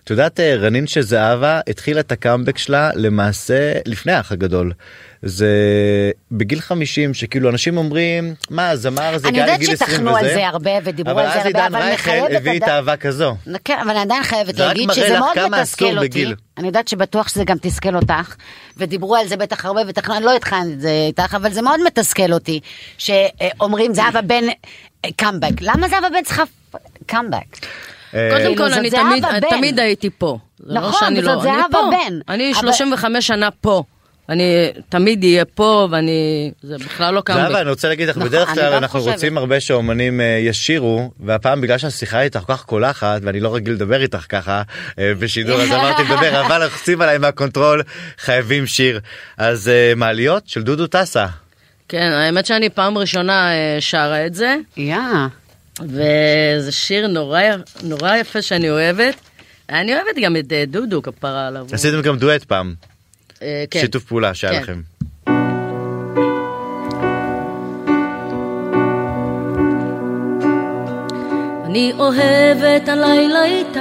את 0.04 0.10
יודעת 0.10 0.40
אה, 0.40 0.56
רנין 0.56 0.86
שזהבה 0.86 1.60
התחילה 1.68 2.00
את 2.00 2.12
הקאמבק 2.12 2.58
שלה 2.58 2.90
למעשה 2.94 3.72
לפני 3.86 4.12
האח 4.12 4.32
הגדול. 4.32 4.72
זה 5.26 5.50
בגיל 6.32 6.60
50 6.60 7.14
שכאילו 7.14 7.50
אנשים 7.50 7.76
אומרים 7.76 8.34
מה 8.50 8.76
זמר 8.76 9.18
זה 9.18 9.28
אני 9.28 9.38
יודעת 9.38 9.58
לגיל 9.60 9.72
20 9.74 9.90
שטחנו 9.90 10.16
על 10.16 10.24
וזה. 10.24 10.34
זה 10.34 10.46
הרבה 10.48 10.70
ודיברו 10.84 11.12
אבל 11.12 11.20
על 11.22 11.32
זה 11.32 11.38
אז 11.40 11.46
הרבה, 11.46 11.48
עידן 11.48 11.60
אבל 11.66 11.76
אני 11.76 11.88
רייכל 11.90 12.02
חייבת 12.02 12.30
הביא 12.36 12.52
לדעת- 12.52 12.62
את 12.62 12.74
אהבה 12.74 12.96
כזו. 12.96 13.36
כן, 13.64 13.76
אבל 13.82 13.90
אני 13.90 14.00
עדיין 14.00 14.22
חייבת 14.22 14.58
להגיד 14.58 14.92
שזה 14.92 15.18
מאוד 15.18 15.48
מתסכל 15.50 15.98
אותי. 15.98 16.26
אני 16.58 16.66
יודעת 16.66 16.88
שבטוח 16.88 17.28
שזה 17.28 17.44
גם 17.44 17.56
תסכל 17.62 17.96
אותך, 17.96 18.34
ודיברו 18.76 19.16
על 19.16 19.26
זה 19.26 19.36
בטח 19.36 19.64
הרבה, 19.64 19.80
אני 20.10 20.24
לא 20.24 20.36
התחלתי 20.36 20.72
את 20.72 20.80
זה 20.80 20.90
איתך, 21.08 21.34
אבל 21.34 21.52
זה 21.52 21.62
מאוד 21.62 21.80
מתסכל 21.86 22.32
אותי, 22.32 22.60
שאומרים 22.98 23.94
זהבה 23.94 24.20
בן 24.22 24.44
קאמבק. 25.16 25.60
למה 25.60 25.88
זהבה 25.88 26.08
בן 26.10 26.22
צריכה 26.24 26.42
קאמבק? 27.06 27.36
אה, 28.14 28.28
קודם 28.30 28.42
כאילו, 28.42 28.56
כל, 28.56 28.68
זאת 28.68 28.78
אני 28.78 28.90
תמיד, 29.50 29.80
הייתי 29.80 30.10
פה. 30.18 30.38
לא 30.60 30.80
נכון, 30.80 31.12
וזאת 31.12 31.24
לא, 31.24 31.42
זהבה 31.42 31.78
אני. 31.88 31.96
בן. 32.10 32.18
אני 32.28 32.52
אבל- 32.52 32.60
35 32.60 33.26
שנה 33.26 33.48
פה. 33.50 33.82
אני 34.28 34.68
תמיד 34.88 35.24
אהיה 35.24 35.44
פה, 35.44 35.88
ואני... 35.90 36.50
זה 36.62 36.78
בכלל 36.78 37.14
לא 37.14 37.20
קם 37.20 37.34
זהבה 37.34 37.60
אני 37.60 37.70
רוצה 37.70 37.88
להגיד 37.88 38.08
לך 38.08 38.16
נכון, 38.16 38.28
בדרך 38.28 38.48
כלל 38.48 38.72
אנחנו. 38.72 39.00
רוצים 39.00 39.38
הרבה 39.38 39.60
שאומנים 39.60 40.20
אה, 40.20 40.38
ישירו 40.42 41.10
והפעם 41.20 41.60
בגלל 41.60 41.78
שהשיחה 41.78 42.22
איתך 42.22 42.38
כל 42.38 42.52
כך 42.54 42.64
קולחת 42.64 43.20
ואני 43.22 43.40
לא 43.40 43.54
רגיל 43.54 43.72
לדבר 43.72 44.02
איתך 44.02 44.26
ככה 44.28 44.62
אה, 44.98 45.12
בשידור 45.18 45.60
אז 45.60 45.72
אמרתי 45.72 46.02
לדבר 46.02 46.40
אבל 46.46 46.66
לחצים 46.66 47.00
עליי 47.00 47.18
מהקונטרול 47.18 47.82
חייבים 48.18 48.66
שיר 48.66 49.00
אז 49.36 49.68
אה, 49.68 49.92
מעליות 49.96 50.48
של 50.48 50.62
דודו 50.62 50.86
טסה. 50.86 51.26
כן, 51.88 52.12
האמת 52.12 52.46
שאני 52.46 52.70
פעם 52.70 52.98
ראשונה 52.98 53.50
שרה 53.80 54.26
את 54.26 54.34
זה, 54.34 54.56
יא. 54.76 54.96
וזה 55.82 56.72
שיר 56.72 57.06
נורא, 57.06 57.40
נורא 57.82 58.16
יפה 58.16 58.42
שאני 58.42 58.70
אוהבת. 58.70 59.14
אני 59.70 59.94
אוהבת 59.94 60.18
גם 60.22 60.36
את 60.36 60.52
דודו, 60.66 61.02
כפרה 61.02 61.46
עליו. 61.46 61.66
עשיתם 61.72 62.02
גם 62.02 62.18
דואט 62.18 62.44
פעם 62.44 62.74
כן. 63.70 63.80
שיתוף 63.80 64.04
פעולה 64.04 64.34
שהיה 64.34 64.52
כן. 64.52 64.62
לכם. 64.62 64.80
אני 71.64 71.92
אוהבת 71.98 72.88
הלילה 72.88 73.44
איתך, 73.44 73.80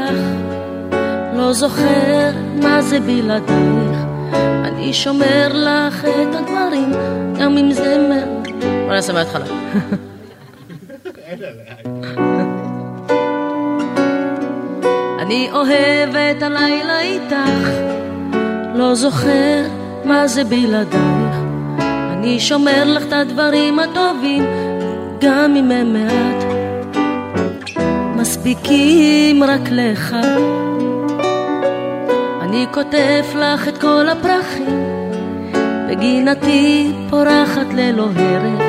לא 1.33 1.53
זוכר 1.53 2.31
מה 2.63 2.81
זה 2.81 2.99
בלעדייך. 2.99 3.99
אני 4.65 4.93
שומר 4.93 5.47
לך 5.53 6.05
את 6.05 6.35
הדברים, 6.35 6.91
גם 7.39 7.57
אם 7.57 7.71
זה 7.71 7.97
מ... 7.97 8.11
בוא 8.85 8.93
נעשה 8.93 9.13
מההתחלה. 9.13 9.45
אני 15.19 15.49
אוהבת 15.51 16.43
הלילה 16.43 17.01
איתך, 17.01 17.35
לא 18.75 18.95
זוכר 18.95 19.63
מה 20.05 20.27
זה 20.27 20.43
בלעדייך. 20.43 21.35
אני 22.13 22.39
שומר 22.39 22.83
לך 22.85 23.03
את 23.07 23.13
הדברים 23.13 23.79
הטובים, 23.79 24.43
גם 25.21 25.55
אם 25.55 25.71
הם 25.71 25.93
מעט. 25.93 26.43
מספיקים 28.15 29.43
רק 29.43 29.61
לך. 29.71 30.15
אני 32.41 32.65
כותב 32.71 33.23
לך 33.35 33.67
את 33.67 33.77
כל 33.77 34.09
הפרחים, 34.09 34.83
וגינתי 35.89 36.91
פורחת 37.09 37.73
ללא 37.73 38.07
הרף. 38.15 38.61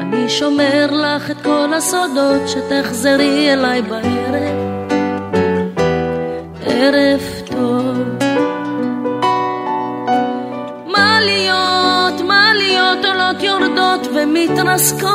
אני 0.00 0.28
שומר 0.28 0.86
לך 0.90 1.30
את 1.30 1.42
כל 1.42 1.74
הסודות, 1.74 2.42
שתחזרי 2.46 3.52
אליי 3.52 3.82
בערב. 3.82 4.70
ערב 6.66 7.39
עולות 13.30 13.42
יורדות 13.42 14.06
ומתרסקות. 14.14 15.10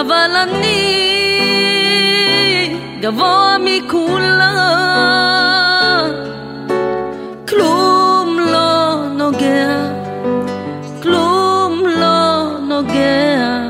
אבל 0.00 0.30
אני 0.36 1.08
גבוה 3.00 3.56
מכולם, 3.60 4.40
כלום 7.48 8.38
לא 8.38 8.96
נוגע, 9.16 9.88
כלום 11.02 11.82
לא 11.86 12.58
נוגע, 12.68 13.68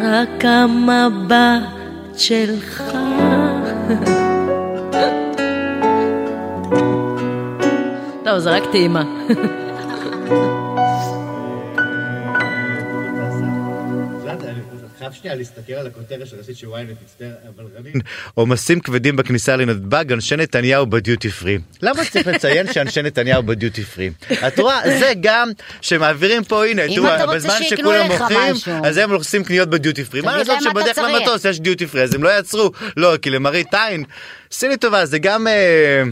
רק 0.00 0.44
המבט 0.44 1.62
שלך. 2.16 2.82
טוב, 8.24 8.38
זה 8.38 8.50
רק 8.50 8.62
טעימה. 8.72 9.02
חייב 15.10 15.22
שנייה 15.22 15.36
להסתכל 15.36 15.72
על 15.72 15.86
הכותרת 15.86 16.26
שראשית 16.26 16.56
שוויינט 16.56 16.90
מצטער 17.04 17.30
אבל 17.56 17.64
רנין 17.76 17.92
עומסים 18.34 18.80
כבדים 18.80 19.16
בכניסה 19.16 19.56
לנתב"ג 19.56 20.12
אנשי 20.12 20.36
נתניהו 20.36 20.86
בדיוטי 20.86 21.30
פרי 21.30 21.58
למה 21.82 22.04
צריך 22.04 22.26
לציין 22.26 22.72
שאנשי 22.72 23.02
נתניהו 23.02 23.42
בדיוטי 23.42 23.84
פרי 23.84 24.10
את 24.46 24.58
רואה 24.58 24.80
זה 24.98 25.12
גם 25.20 25.50
שמעבירים 25.80 26.44
פה 26.44 26.66
הנה 26.66 26.82
תראו, 26.94 27.34
בזמן 27.34 27.58
שכולם 27.68 28.06
מוכרים. 28.06 28.54
אז 28.84 28.96
הם 28.96 29.10
עושים 29.10 29.44
קניות 29.44 29.70
בדיוטי 29.70 30.04
פרי 30.04 30.20
מה 30.20 30.36
לעשות 30.36 30.62
שבדרך. 30.62 30.98
למטוס 30.98 31.44
יש 31.44 31.60
דיוטי 31.60 31.86
פרי 31.86 32.02
אז 32.02 32.14
הם 32.14 32.22
לא 32.22 32.28
יעצרו 32.28 32.70
לא 32.96 33.16
כי 33.22 33.30
למראית 33.30 33.74
עין 33.74 34.04
עשי 34.52 34.68
לי 34.68 34.76
טובה 34.76 35.06
זה 35.06 35.18
גם 35.18 35.46
אה, 35.46 36.02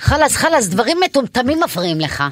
חלאס, 0.00 0.36
חלאס, 0.36 0.66
דברים 0.66 0.96
מטומטמים 1.04 1.60
מפריעים 1.60 2.00
לך. 2.00 2.24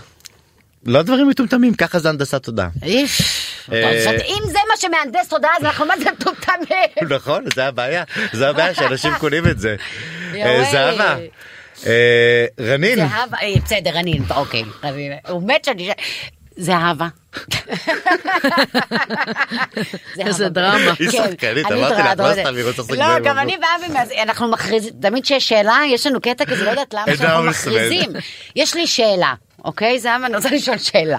לא 0.86 1.02
דברים 1.02 1.28
מטומטמים 1.28 1.74
ככה 1.74 1.98
זה 1.98 2.08
הנדסת 2.08 2.42
תודעה 2.42 2.68
איף. 2.82 3.39
אה, 3.72 4.00
זאת- 4.04 4.24
אם 4.28 4.42
זה 4.46 4.58
מה 4.68 4.76
שמהנדס 4.76 5.28
תודעה, 5.28 5.50
אז 5.58 5.64
אנחנו 5.64 5.86
מה 5.86 5.94
זה 5.98 6.10
מטומטמים. 6.10 7.08
נכון 7.16 7.44
זה 7.54 7.66
הבעיה 7.66 8.04
זה 8.32 8.48
הבעיה 8.48 8.74
שאנשים 8.74 9.12
קונים 9.18 9.46
את 9.46 9.58
זה. 9.60 9.76
אה, 10.34 10.64
זהבה 10.72 11.16
אה, 11.86 12.44
רנין 12.60 12.98
זהבה, 13.08 13.36
בסדר, 13.64 13.90
רנין, 13.94 14.22
אוקיי. 14.36 14.64
הוא 15.28 15.48
מת 15.48 15.64
שאני... 15.64 15.90
זהבה. 16.56 17.06
איזה 20.26 20.48
דרמה. 20.48 20.92
היא 20.98 21.10
כן, 21.10 21.24
שחקנית, 21.30 21.66
אני 21.66 21.80
אמרתי 21.80 21.94
לך, 21.94 22.06
לא 22.06 22.12
אבל- 22.12 22.34
סתם, 22.42 22.56
היא 22.56 22.64
רוצה 22.64 22.82
לשחק 22.82 22.94
לא, 22.98 23.18
גם 23.24 23.38
אני 23.38 23.56
ואבי, 23.56 23.98
אנחנו 24.22 24.50
מכריזים, 24.50 24.92
תמיד 25.02 25.24
שיש 25.24 25.48
שאלה, 25.48 25.78
יש 25.88 26.06
לנו 26.06 26.20
קטע 26.20 26.44
כזה, 26.44 26.64
לא 26.64 26.70
יודעת 26.70 26.94
למה, 26.94 27.04
שאנחנו. 27.16 27.42
מכריזים. 27.44 28.10
יש 28.56 28.74
לי 28.74 28.86
שאלה, 28.86 29.34
אוקיי? 29.64 29.98
זהבה, 29.98 30.26
אני 30.26 30.36
רוצה 30.36 30.50
לשאול 30.50 30.78
שאלה. 30.78 31.18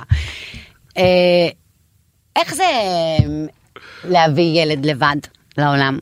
איך 2.35 2.55
זה 2.55 2.63
אה, 2.63 3.17
להביא 4.09 4.61
ילד 4.61 4.85
לבד 4.85 5.15
לעולם? 5.57 5.99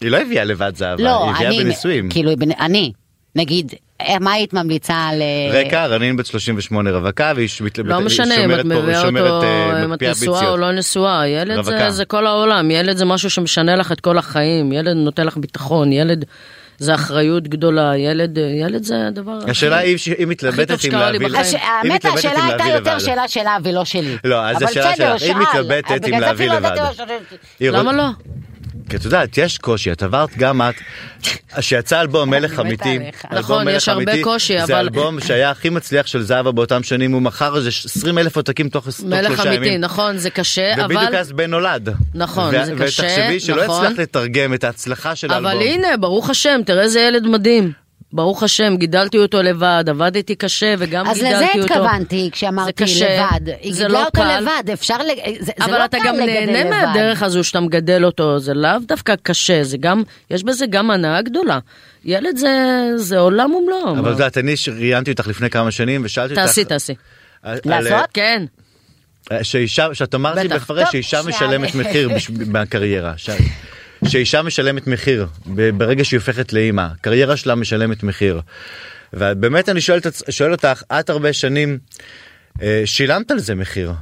היא 0.00 0.10
לא 0.10 0.16
הביאה 0.16 0.44
לבד 0.44 0.72
זהבה, 0.76 1.02
לא, 1.02 1.24
היא 1.24 1.32
הביאה 1.34 1.48
אני, 1.50 1.64
בנישואים. 1.64 2.10
כאילו, 2.10 2.30
אני, 2.60 2.92
נגיד, 3.36 3.72
אה, 4.00 4.18
מה 4.20 4.32
היית 4.32 4.52
ממליצה 4.52 5.10
ל... 5.14 5.22
רקע, 5.52 5.86
רנין 5.86 6.16
בת 6.16 6.26
38 6.26 6.90
רווקה, 6.90 7.32
והיא 7.36 7.48
ש- 7.48 7.60
מתלבטת- 7.62 7.90
לא 7.90 7.96
היא 7.98 8.06
משנה 8.06 8.34
אם 8.36 8.40
שומרת 8.42 8.60
את 8.66 8.72
פה- 8.72 8.82
מביאה 8.82 9.00
שומרת, 9.02 9.30
אותו, 9.30 9.46
אה, 9.46 9.84
אם 9.84 9.92
את 9.94 10.02
נשואה 10.02 10.48
או. 10.48 10.56
לא 10.56 10.72
נשואה, 10.72 11.28
ילד. 11.28 11.64
זה, 11.64 11.90
זה 11.90 12.04
כל 12.04 12.26
העולם, 12.26 12.70
ילד 12.70 12.96
זה 12.96 13.04
משהו 13.04 13.30
שמשנה 13.30 13.76
לך 13.76 13.92
את 13.92 14.00
כל 14.00 14.18
החיים, 14.18 14.72
ילד 14.72 14.96
נותן 14.96 15.26
לך 15.26 15.36
ביטחון, 15.36 15.92
ילד 15.92 16.24
זה 16.80 16.94
אחריות 16.94 17.48
גדולה, 17.48 17.96
ילד, 17.96 18.38
ילד 18.38 18.82
זה 18.82 19.06
הדבר 19.08 19.32
הכי... 19.42 19.50
השאלה 19.50 19.76
היא 19.76 19.96
שהיא 19.98 20.26
מתלבטת 20.26 20.84
אם 20.84 20.92
להביא... 20.92 21.26
היא 21.26 21.58
האמת, 21.62 22.04
השאלה 22.04 22.44
אם 22.44 22.50
הייתה 22.50 22.64
יותר 22.64 22.90
לבד. 22.94 22.98
שאלה 23.04 23.28
שלה 23.28 23.56
ולא 23.62 23.84
שלי. 23.84 24.16
לא, 24.24 24.46
אז 24.48 24.56
אבל 24.56 24.64
השאלה 24.66 24.92
בסדר, 24.92 25.16
שלך, 25.18 25.28
היא 25.36 25.46
שאל. 25.46 25.60
מתלבטת 25.62 26.08
אם 26.08 26.20
להביא 26.20 26.46
אפילו 26.46 26.54
לבד. 26.54 26.76
היא 27.60 27.70
למה 27.70 27.92
לא? 27.92 28.04
כי 28.90 28.96
את 28.96 29.04
יודעת, 29.04 29.38
יש 29.38 29.58
קושי, 29.58 29.92
את 29.92 30.02
עברת 30.02 30.38
גם 30.38 30.62
את, 30.62 30.74
שיצא 31.60 32.00
אלבום 32.00 32.30
מלך 32.30 32.60
אמיתי, 32.60 32.98
נכון, 33.32 33.68
יש 33.68 33.88
הרבה 33.88 34.22
קושי, 34.22 34.58
זה 34.58 34.64
אבל- 34.64 34.74
אלבום 34.74 35.20
שהיה 35.20 35.50
הכי 35.50 35.68
מצליח 35.68 36.06
של 36.06 36.22
זהבה 36.22 36.52
באותם 36.52 36.82
שנים, 36.82 37.12
הוא 37.12 37.22
מכר 37.22 37.56
איזה 37.56 37.68
20 37.84 38.18
אלף 38.18 38.36
עותקים 38.36 38.68
תוך 38.68 38.84
שלושה 38.84 39.02
ימים. 39.02 39.24
מלך 39.30 39.46
אמיתי, 39.46 39.78
נכון, 39.78 40.18
זה 40.18 40.30
קשה, 40.30 40.72
ובדיוק 40.78 41.02
אבל... 41.02 41.16
אז 41.16 41.32
בן 41.32 41.50
נולד. 41.50 41.88
נכון, 42.14 42.50
זה 42.64 42.72
קשה, 42.78 43.02
ותחשבי 43.02 43.40
שלא 43.40 43.64
נכון. 43.64 43.84
הצלחת 43.84 43.98
לתרגם 43.98 44.54
את 44.54 44.64
ההצלחה 44.64 45.16
של 45.16 45.32
האלבום. 45.32 45.50
אבל 45.52 45.62
הנה, 45.62 45.96
ברוך 45.96 46.30
השם, 46.30 46.60
תראה 46.66 46.82
איזה 46.82 47.00
ילד 47.00 47.26
מדהים. 47.26 47.72
ברוך 48.12 48.42
השם, 48.42 48.76
גידלתי 48.76 49.18
אותו 49.18 49.42
לבד, 49.42 49.84
עבדתי 49.88 50.34
קשה 50.34 50.74
וגם 50.78 51.06
אז 51.06 51.16
גידלתי 51.16 51.34
לזה 51.58 51.62
אותו. 51.62 51.74
התכוונתי 51.74 52.28
כשאמרתי 52.32 52.72
זה 52.86 52.92
קשה, 52.92 53.26
לבד. 53.30 53.48
היא 53.60 53.74
זה 53.74 53.82
גידלה 53.82 53.98
לא 53.98 54.04
אותו 54.04 54.20
קל. 54.20 54.40
לבד, 54.40 54.70
אפשר... 54.72 54.96
לג- 54.98 55.38
זה 55.40 55.52
זה 55.58 55.64
אבל 55.64 55.78
לא 55.78 55.84
אתה 55.84 55.96
קל 55.98 56.04
גם 56.08 56.14
לגדל 56.16 56.26
נהנה 56.46 56.60
לבד. 56.64 56.70
מהדרך 56.70 57.22
הזו 57.22 57.44
שאתה 57.44 57.60
מגדל 57.60 58.04
אותו, 58.04 58.38
זה 58.38 58.54
לאו 58.54 58.70
דווקא 58.86 59.14
קשה, 59.22 59.64
זה 59.64 59.76
גם, 59.78 60.02
יש 60.30 60.44
בזה 60.44 60.66
גם 60.66 60.90
הנאה 60.90 61.22
גדולה. 61.22 61.58
ילד 62.04 62.36
זה, 62.36 62.48
זה 62.96 63.18
עולם 63.18 63.54
ומלואו. 63.54 63.90
אבל? 63.98 64.08
את 64.10 64.14
יודעת, 64.14 64.38
אני 64.38 64.54
ראיינתי 64.76 65.10
אותך 65.10 65.26
לפני 65.26 65.50
כמה 65.50 65.70
שנים 65.70 66.02
ושאלתי 66.04 66.34
אותך... 66.34 66.42
תעשי, 66.46 66.64
תעשי. 66.64 66.94
לעשות? 67.44 68.08
כן. 68.14 68.44
שאישה, 69.42 69.94
שאת 69.94 70.14
אמרת 70.14 70.36
לי. 70.38 70.48
בפרש 70.48 70.88
שאישה. 70.92 71.20
משלמת 71.26 71.74
מחיר 71.74 72.10
מהקריירה. 72.52 73.12
שאישה 74.08 74.42
משלמת 74.42 74.86
מחיר 74.86 75.26
ברגע 75.76 76.04
שהיא 76.04 76.18
הופכת 76.18 76.52
לאימא, 76.52 76.86
הקריירה 76.92 77.36
שלה 77.36 77.54
משלמת 77.54 78.02
מחיר. 78.02 78.40
ובאמת 79.12 79.68
אני 79.68 79.80
שואל, 79.80 80.00
שואל 80.30 80.52
אותך, 80.52 80.82
את 80.92 81.10
הרבה 81.10 81.32
שנים 81.32 81.78
אה, 82.62 82.82
שילמת 82.84 83.30
על 83.30 83.38
זה 83.38 83.54
מחיר. 83.54 83.92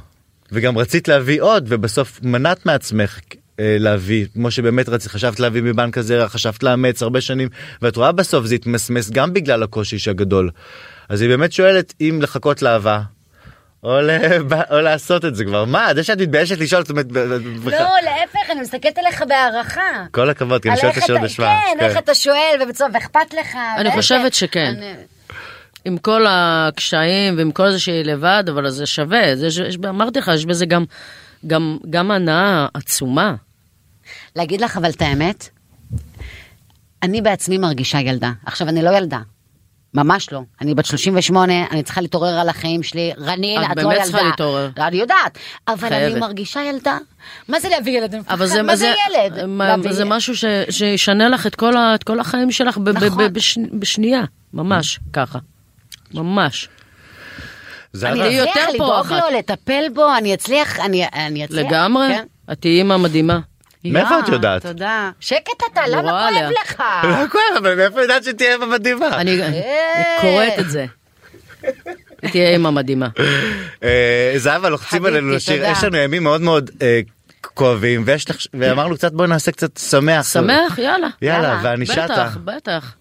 וגם 0.51 0.77
רצית 0.77 1.07
להביא 1.07 1.41
עוד, 1.41 1.65
ובסוף 1.67 2.19
מנעת 2.23 2.65
מעצמך 2.65 3.19
אה, 3.59 3.77
להביא, 3.79 4.25
כמו 4.33 4.51
שבאמת 4.51 4.89
רצית, 4.89 5.11
חשבת 5.11 5.39
להביא 5.39 5.61
מבנק 5.61 5.97
הזרע, 5.97 6.29
חשבת 6.29 6.63
לאמץ 6.63 7.01
הרבה 7.01 7.21
שנים, 7.21 7.49
ואת 7.81 7.95
רואה 7.95 8.11
בסוף 8.11 8.45
זה 8.45 8.55
התמסמס 8.55 9.09
גם 9.09 9.33
בגלל 9.33 9.63
הקושי 9.63 10.09
הגדול. 10.09 10.49
אז 11.09 11.21
היא 11.21 11.29
באמת 11.29 11.51
שואלת 11.51 11.93
אם 12.01 12.19
לחכות 12.21 12.61
לאהבה. 12.61 13.01
או, 13.83 14.01
לב... 14.01 14.53
או 14.71 14.81
לעשות 14.81 15.25
את 15.25 15.35
זה 15.35 15.45
כבר 15.45 15.65
מה 15.65 15.93
זה 15.95 16.03
שאת 16.03 16.17
מתביישת 16.21 16.57
לשאול 16.57 16.81
זאת 16.81 16.89
אומרת 16.89 17.05
לא, 17.65 17.89
להפך, 18.03 18.49
אני 18.51 18.61
מסתכלת 18.61 18.97
עליך 18.97 19.23
בהערכה. 19.27 20.05
כל 20.11 20.29
הכבוד 20.29 20.61
כי 20.61 20.67
אני 20.69 20.75
על 20.75 20.81
שואל 20.81 20.91
את 20.91 20.95
איך 20.95 21.03
השאלות 21.03 21.21
בשמה. 21.21 21.45
כן, 21.45 21.85
איך 21.85 21.97
אתה 21.97 22.13
שואל, 22.13 22.59
ובסוף 22.63 22.95
אכפת 22.97 23.33
לך. 23.39 23.55
אני 23.77 23.83
ואיך- 23.89 23.95
חושבת 23.95 24.33
שכן. 24.33 24.73
אני- 24.77 24.93
עם 25.85 25.97
כל 25.97 26.25
הקשיים 26.29 27.37
ועם 27.37 27.51
כל 27.51 27.71
זה 27.71 27.79
שהיא 27.79 28.03
לבד, 28.05 28.43
אבל 28.49 28.69
זה 28.69 28.85
שווה. 28.85 29.35
זה, 29.35 29.47
יש, 29.47 29.77
אמרתי 29.89 30.19
לך, 30.19 30.31
יש 30.35 30.45
בזה 30.45 30.65
גם, 30.65 30.85
גם, 31.47 31.77
גם 31.89 32.11
הנאה 32.11 32.67
עצומה. 32.73 33.35
להגיד 34.35 34.61
לך 34.61 34.77
אבל 34.77 34.89
את 34.89 35.01
האמת, 35.01 35.49
אני 37.03 37.21
בעצמי 37.21 37.57
מרגישה 37.57 37.99
ילדה. 37.99 38.31
עכשיו, 38.45 38.69
אני 38.69 38.81
לא 38.81 38.89
ילדה. 38.97 39.19
ממש 39.93 40.31
לא. 40.31 40.41
אני 40.61 40.73
בת 40.75 40.85
38, 40.85 41.53
אני 41.71 41.83
צריכה 41.83 42.01
להתעורר 42.01 42.39
על 42.39 42.49
החיים 42.49 42.83
שלי. 42.83 43.11
רנין, 43.19 43.61
את 43.61 43.71
את, 43.71 43.77
לא 43.77 43.81
ילדה. 43.81 43.89
באמת 43.95 44.03
צריכה 44.03 44.23
להתעורר. 44.23 44.69
אני 44.77 44.97
יודעת. 44.97 45.37
אבל 45.67 45.89
חייבת. 45.89 46.11
אני 46.11 46.19
מרגישה 46.19 46.61
ילדה. 46.63 46.97
מה 47.47 47.59
זה 47.59 47.69
להביא 47.69 47.97
ילד? 47.97 48.15
אבל 48.29 48.45
זה, 48.45 48.61
מה 48.61 48.75
זה 48.75 48.93
ילד? 49.09 49.45
מה, 49.45 49.67
להביא- 49.67 49.91
זה 49.91 50.05
משהו 50.05 50.35
ש, 50.37 50.45
שישנה 50.69 51.29
לך 51.29 51.47
את 51.47 51.55
כל, 51.55 51.77
ה, 51.77 51.95
את 51.95 52.03
כל 52.03 52.19
החיים 52.19 52.51
שלך 52.51 52.77
ב, 52.77 52.89
ב, 52.89 52.89
נכון. 53.03 53.17
ב, 53.17 53.33
בש, 53.33 53.57
בשנייה, 53.79 54.23
ממש 54.53 54.99
ככה. 55.13 55.39
ממש. 56.13 56.69
זהבה, 57.93 58.27
אני- 58.27 58.41
אצליח 58.43 58.69
לדאוג. 58.73 59.07
לו, 59.13 59.37
לטפל 59.37 59.83
בו, 59.93 60.15
אני 60.17 60.33
אצליח, 60.33 60.79
אני 60.79 61.05
אני 61.13 61.45
אצליח. 61.45 61.65
לגמרי, 61.67 62.07
כן. 62.07 62.23
את 62.51 62.61
תהיי 62.61 62.77
אימא 62.77 62.97
מדהימה. 62.97 63.39
מאיפה 63.85 64.19
את 64.19 64.27
יודעת? 64.29 64.65
תודה. 64.65 65.11
שקט 65.19 65.63
אתה, 65.71 65.81
למה 65.87 66.29
כואב. 66.31 66.51
לך? 66.63 66.83
לא 67.03 67.27
כואב 67.31 67.57
אבל 67.57 67.75
מאיפה 67.75 68.01
יודעת 68.01 68.23
שתהיה 68.23 68.53
אימא 68.53 68.65
מדהימה? 68.65 69.07
אני 69.07 69.41
אה. 69.41 69.47
אני 69.47 69.61
קוראת 70.21 70.59
את 70.59 70.69
זה. 70.69 70.85
תהיה 72.31 72.49
אימא 72.49 72.69
מדהימה. 72.69 73.07
אה, 73.83 74.33
זהבה 74.37 74.69
לוחצים 74.69 75.05
עלינו 75.05 75.29
לשיר. 75.29 75.63
יש 75.65 75.83
לנו 75.83 75.97
ימים 75.97 76.23
מאוד 76.23 76.41
מאוד 76.41 76.71
אה, 76.81 76.99
כואבים 77.41 78.05
ואמרנו 78.53 78.95
קצת 78.95 79.13
בוא 79.13 79.27
נעשה 79.27 79.51
קצת 79.51 79.77
שמח 79.77 80.33
שמח, 80.33 80.77
יאללה. 80.77 81.07
יאללה 81.21 81.47
יאללה. 81.47 81.59
ואני 81.63 81.85
שטה 81.85 82.05
בטח, 82.05 82.37
בטח. 82.43 82.95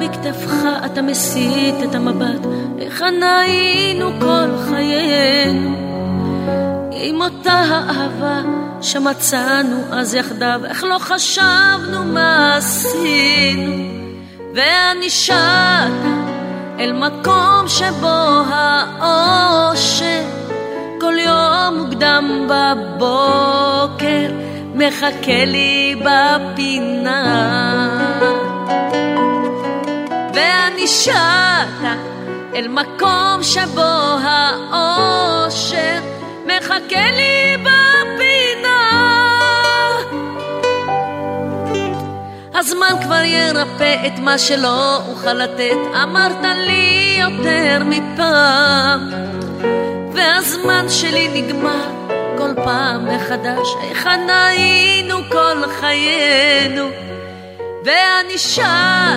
בכתפך, 0.00 0.52
אתה 0.86 1.02
מסיט 1.02 1.74
את 1.84 1.94
המבט, 1.94 2.46
איך 2.78 3.02
היינו 3.22 4.10
כל 4.20 4.48
חיינו, 4.68 5.76
עם 6.92 7.22
אותה 7.22 7.52
האהבה 7.52 8.40
שמצאנו 8.82 9.82
אז 9.90 10.14
יחדיו, 10.14 10.60
איך 10.64 10.84
לא 10.84 10.98
חשבנו 10.98 12.04
מה 12.04 12.56
עשינו, 12.56 13.72
ואני 14.54 15.10
שטה 15.10 15.86
אל 16.78 16.92
מקום 16.92 17.68
שבו 17.68 18.42
האושר 18.48 20.22
כל 21.00 21.14
יום 21.18 21.78
מוקדם 21.78 22.48
בבוקר 22.48 24.32
מחכה 24.74 25.44
לי 25.44 25.94
בפינה. 26.04 27.20
ואני 30.34 30.88
שטה 30.88 31.94
אל 32.54 32.68
מקום 32.68 33.42
שבו 33.42 34.16
האושר 34.22 36.00
מחכה 36.46 37.10
לי 37.16 37.56
בפינה. 37.56 39.10
הזמן 42.54 42.94
כבר 43.02 43.22
ירפא 43.24 44.06
את 44.06 44.18
מה 44.18 44.38
שלא 44.38 44.96
אוכל 45.08 45.32
לתת, 45.32 45.76
אמרת 46.02 46.44
לי 46.66 47.16
יותר 47.20 47.82
מפעם. 47.84 49.10
והזמן 50.12 50.88
שלי 50.88 51.42
נגמר 51.42 52.00
כל 52.38 52.54
פעם 52.64 53.08
מחדש, 53.08 53.68
היכן 53.80 54.30
היינו 54.30 55.18
כל 55.30 55.62
חיינו? 55.80 56.88
ואני 57.84 58.38
שטה 58.38 59.16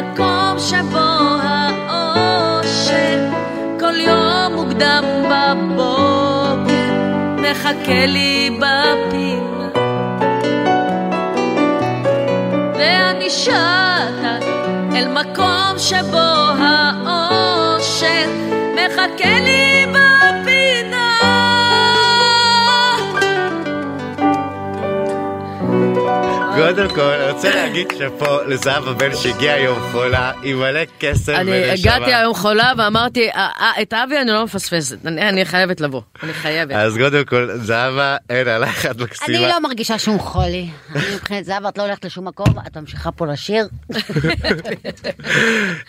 אל 0.00 0.04
מקום 0.04 0.58
שבו 0.58 1.08
האושר 1.42 3.28
כל 3.80 4.00
יום 4.00 4.54
מוקדם 4.54 5.04
בבוקר 5.24 6.92
מחכה 7.36 8.06
לי 8.06 8.50
בפינה. 8.56 9.68
ואני 12.74 13.30
שטה 13.30 14.38
אל 14.94 15.08
מקום 15.08 15.78
שבו 15.78 16.30
האושר 16.58 18.26
מחכה 18.74 19.40
לי 19.40 19.79
קודם 26.74 26.88
כל 26.94 27.00
אני 27.00 27.30
רוצה 27.32 27.54
להגיד 27.54 27.86
שאפו 27.98 28.44
לזהבה 28.46 28.92
בן 28.92 29.16
שהגיעה 29.16 29.54
היום 29.54 29.78
חולה 29.92 30.32
עם 30.42 30.58
מלא 30.58 30.80
אני 31.28 31.50
ונשמה. 31.70 31.72
הגעתי 31.72 32.14
היום 32.14 32.34
חולה 32.34 32.72
ואמרתי, 32.78 33.30
"אה, 33.30 33.48
אה, 33.60 33.82
את 33.82 33.92
אבי 33.92 34.18
אני 34.18 34.30
לא 34.32 34.44
מפספסת, 34.44 35.06
אני 35.06 35.28
אני 35.28 35.44
חייבת 35.44 35.80
לבוא, 35.80 36.02
אני 36.22 36.32
חייבת. 36.32 36.74
אז 36.74 36.96
קודם 36.96 37.24
כל 37.24 37.50
זהבה 37.54 38.16
אין 38.30 38.48
עלייך 38.48 38.86
את 38.86 38.96
מקסימה. 38.96 39.38
אני 39.38 39.48
לא 39.48 39.58
מרגישה 39.62 39.98
שום 39.98 40.18
חולי. 40.18 40.68
אני 40.94 41.14
מבחינת 41.14 41.44
זהבה, 41.44 41.68
את 41.68 41.78
לא 41.78 41.82
הולכת 41.82 42.04
לשום 42.04 42.28
מקום, 42.28 42.54
את 42.66 42.76
ממשיכה 42.76 43.10
פה 43.10 43.26
לשיר. 43.26 43.68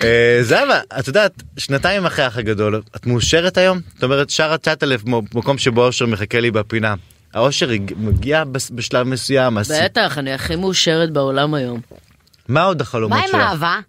אה, 0.03 0.39
זהבה 0.41 0.79
את 0.99 1.07
יודעת 1.07 1.43
שנתיים 1.57 2.05
אחרי 2.05 2.25
האח 2.25 2.37
הגדול 2.37 2.81
את 2.95 3.05
מאושרת 3.05 3.57
היום? 3.57 3.79
זאת 3.93 4.03
אומרת 4.03 4.29
שרה 4.29 4.57
צ'אטלף 4.57 5.01
מקום 5.33 5.57
שבו 5.57 5.85
אושר 5.85 6.05
מחכה 6.05 6.39
לי 6.39 6.51
בפינה. 6.51 6.95
האושר 7.33 7.67
מגיע 7.97 8.43
בשלב 8.71 9.07
מסוים. 9.07 9.57
בטח, 9.83 10.17
אני 10.17 10.33
הכי 10.33 10.55
מאושרת 10.55 11.11
בעולם 11.11 11.53
היום. 11.53 11.79
מה 12.47 12.63
עוד 12.63 12.81
החלומות 12.81 13.19
מה 13.19 13.27
שלך? 13.27 13.35
עם 13.35 13.41
אהבה? 13.41 13.79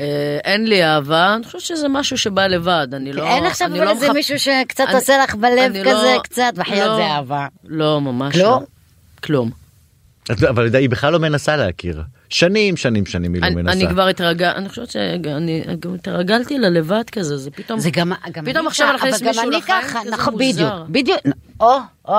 אה, 0.00 0.38
אין 0.44 0.66
לי 0.66 0.84
אהבה, 0.84 1.34
אני 1.34 1.44
חושבת 1.44 1.60
שזה 1.60 1.88
משהו 1.88 2.18
שבא 2.18 2.46
לבד, 2.46 2.88
אני 2.92 3.12
לא... 3.12 3.22
אין 3.26 3.46
עכשיו 3.46 3.68
אני 3.68 3.76
אבל 3.78 3.84
לא 3.84 3.90
איזה 3.90 4.12
מישהו 4.12 4.38
שקצת 4.38 4.84
עושה 4.94 5.24
לך 5.24 5.34
בלב 5.34 5.72
לא- 5.76 5.90
כזה, 5.90 6.16
קצת, 6.22 6.52
בחייאת 6.56 6.86
לא. 6.86 6.96
זה 6.96 7.02
אהבה. 7.06 7.46
לא, 7.64 8.00
ממש 8.00 8.34
כלום? 8.34 8.44
לא. 8.62 8.66
כלום. 9.22 9.50
את- 10.32 10.42
אבל 10.44 10.76
היא 10.76 10.90
בכלל 10.90 11.12
לא 11.12 11.18
מנסה 11.18 11.56
להכיר. 11.56 12.02
שנים 12.28 12.76
שנים 12.76 13.06
שנים 13.06 13.34
היא 13.34 13.42
לא 13.42 13.46
אני, 13.46 13.54
מנסה. 13.54 13.72
אני 13.72 13.88
כבר 13.88 14.06
התרגל, 14.08 14.46
אני 14.56 14.68
חושבת 14.68 14.90
שאני 14.90 15.18
גם 15.80 15.94
התרגלתי 15.94 16.58
ללבד 16.58 17.10
כזה, 17.12 17.36
זה 17.36 17.50
פתאום... 17.50 17.78
זה 17.80 17.90
גם, 17.90 18.12
גם 18.32 18.44
פתאום 18.44 18.56
אני 18.58 18.66
עכשיו 18.66 18.92
להכניס 18.92 19.14
אבל 19.14 19.22
גם 19.22 19.28
מישהו 19.28 19.48
אני 19.50 19.56
לחיים, 19.56 19.82
ככה, 19.82 20.00
כזה 20.00 20.10
נכון, 20.10 20.34
מוזר. 20.34 20.44
בדיוק, 20.84 20.88
בדיוק, 20.88 21.18
או, 21.60 21.76
או, 22.08 22.14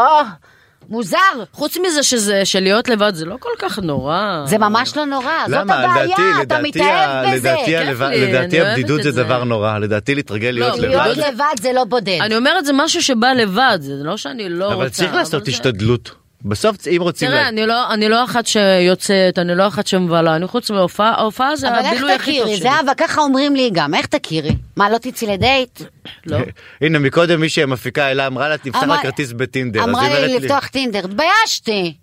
מוזר. 0.89 1.17
חוץ 1.51 1.77
מזה 1.87 2.03
שזה, 2.03 2.45
שלהיות 2.45 2.89
לבד 2.89 3.15
זה 3.15 3.25
לא 3.25 3.35
כל 3.39 3.49
כך 3.59 3.79
נורא. 3.79 4.43
זה 4.47 4.57
ממש 4.57 4.97
לא 4.97 5.05
נורא, 5.05 5.31
זאת? 5.47 5.57
הבעיה, 5.59 5.87
לדעתי, 6.05 6.21
אתה 6.41 6.59
לדעתי, 6.59 6.67
מתאהב 6.69 7.25
בזה. 7.35 7.35
לדעתי, 7.53 7.77
הלבד- 7.77 8.09
לי, 8.09 8.31
לדעתי 8.33 8.61
אני 8.61 8.69
הבדידות 8.69 9.03
זה 9.03 9.11
זה. 9.11 9.23
דבר 9.23 9.43
נורא, 9.43 9.77
לדעתי 9.79 10.15
להתרגל 10.15 10.49
להיות 10.49 10.79
לא, 10.79 10.87
לבד. 10.87 10.95
להיות 11.05 11.17
לבד 11.17 11.61
זה 11.61 11.73
לא 11.73 11.83
בודד. 11.83 12.17
אני 12.21 12.35
אומרת 12.35 12.65
זה 12.65 12.71
משהו 12.75 13.03
שבא 13.03 13.27
לבד, 13.27 13.77
זה 13.81 13.93
לא 14.03 14.17
שאני 14.17 14.49
לא 14.49 14.65
רוצה. 14.65 14.75
אבל 14.75 14.89
צריך 14.89 15.13
לעשות 15.13 15.45
זה- 15.45 15.51
השתדלות. 15.51 16.11
בסוף 16.41 16.87
אם 16.87 17.01
רוצים... 17.01 17.27
תראה, 17.29 17.41
לה- 17.41 17.47
אני 17.47 17.65
לא, 17.65 17.93
אני 17.93 18.09
לא 18.09 18.23
אחת 18.23 18.47
שיוצאת, 18.47 19.39
אני 19.39 19.55
לא 19.55 19.67
אחת 19.67 19.87
שמבלה, 19.87 20.35
אני 20.35 20.47
חוץ 20.47 20.71
מהופעה, 20.71 21.09
ההופעה 21.13 21.55
זה 21.55 21.67
אבל 21.69 21.77
איך 21.77 21.87
הבילוי 21.91 22.13
הכי 22.13 22.31
טוב 22.31 22.41
תכירי, 22.43 22.57
שלי. 22.57 22.69
זהבה, 22.69 22.93
ככה 22.97 23.21
אומרים 23.21 23.55
לי 23.55 23.69
גם, 23.73 23.93
איך 23.93 24.05
תכירי? 24.05 24.55
מה, 24.75 24.89
לא 24.89 24.97
תצאי 24.97 25.27
לדייט? 25.27 25.81
לא. 26.27 26.37
הנה 26.81 26.99
מקודם 26.99 27.41
מישהי 27.41 27.63
המפיקה 27.63 28.11
אלה 28.11 28.27
אמרה 28.27 28.49
לה 28.49 28.57
תפתח 28.57 28.83
לה 28.83 29.01
כרטיס 29.01 29.31
בטינדר. 29.31 29.83
אמרה 29.83 30.19
לי 30.19 30.39
לפתוח 30.39 30.67
טינדר, 30.67 30.99
התביישתי. 31.05 31.93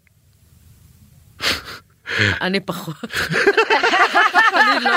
אני 2.41 2.61
פחות. 2.61 2.95
אני 4.55 4.85
לא. 4.85 4.91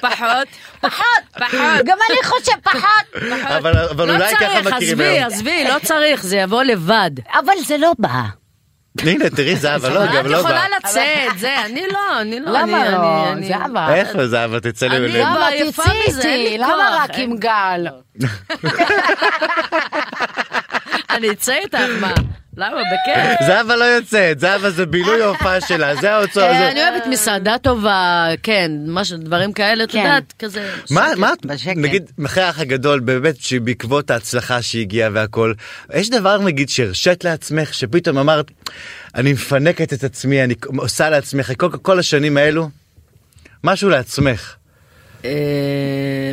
פחות. 0.00 0.48
פחות. 0.80 1.04
פחות. 1.32 1.58
גם 1.84 1.98
אני 2.10 2.18
חושב 2.24 2.52
פחות. 2.62 3.22
אבל 3.58 3.78
אבל 3.90 4.06
לא 4.08 4.12
אולי 4.12 4.34
ככה 4.36 4.46
צריך, 4.62 4.66
מכירים 4.66 4.92
עזבי, 4.92 5.04
היום. 5.04 5.26
עזבי, 5.32 5.64
לא 5.68 5.78
צריך, 5.82 6.22
זה 6.22 6.36
יבוא 6.36 6.62
לבד. 6.62 7.10
אבל 7.34 7.52
זה 7.66 7.78
לא 7.78 7.92
בא. 7.98 8.20
הנה, 9.02 9.30
תראי, 9.30 9.56
זהבה, 9.56 9.88
לא, 9.88 10.06
גם 10.06 10.26
את 10.26 10.30
לא 10.30 10.36
יכולה 10.36 10.54
בא. 10.70 10.76
לצאת, 10.88 11.38
זה, 11.38 11.56
אני 11.64 11.82
לא, 11.92 12.20
אני 12.20 12.40
לא, 12.40 12.52
למה 12.52 12.82
אני- 12.86 12.92
לא? 12.92 13.32
אני- 13.32 13.46
זה 13.48 13.54
אני- 13.56 13.64
אבא. 13.66 13.94
איפה 13.94 14.26
זהבה? 14.28 14.60
תצא 14.60 14.86
לי... 14.86 14.98
לא- 15.12 15.18
למה 15.20 15.48
תצאי 15.70 16.00
איתי? 16.08 16.58
למה 16.58 16.98
רק. 17.02 17.10
עם 17.16 17.36
גל? 17.36 17.86
אני 21.10 21.30
אצא 21.30 21.54
איתך, 21.64 21.78
מה? 22.00 22.14
למה? 22.58 22.76
בכיף. 22.76 23.46
זהבה 23.46 23.76
לא 23.76 23.84
יוצאת, 23.84 24.40
זהבה 24.40 24.70
זה 24.70 24.86
בילוי 24.86 25.22
ההופעה 25.22 25.60
שלה, 25.60 25.96
זה 25.96 26.12
האוצר. 26.12 26.42
אה, 26.42 26.52
זה- 26.58 26.70
אני 26.70 26.80
אוהבת 26.82 27.06
מסעדה 27.06 27.56
טובה, 27.62 28.28
כן, 28.42 28.70
משהו, 28.86 29.18
דברים 29.18 29.52
כאלה, 29.52 29.84
את 29.84 29.90
כן. 29.90 29.98
יודעת, 29.98 30.32
כזה... 30.38 30.70
מה. 30.90 31.06
נגיד, 31.76 32.10
אחרי 32.26 32.42
האח 32.42 32.58
הגדול, 32.60 33.00
באמת, 33.00 33.40
שבעקבות 33.40 34.10
ההצלחה 34.10 34.62
שהגיעה 34.62 35.10
והכל, 35.12 35.52
יש 35.94 36.10
דבר, 36.10 36.38
נגיד, 36.38 36.68
שהרשית 36.68 37.24
לעצמך, 37.24 37.74
שפתאום 37.74 38.18
אמרת, 38.18 38.50
אני 39.14 39.32
מפנקת 39.32 39.92
את 39.92 40.04
עצמי, 40.04 40.44
אני 40.44 40.54
עושה 40.76 41.10
לעצמך, 41.10 41.52
כל, 41.56 41.70
כל 41.82 41.98
השנים 41.98 42.36
האלו, 42.36 42.68
משהו 43.64 43.88
לעצמך. 43.90 44.54
אה, 45.24 45.30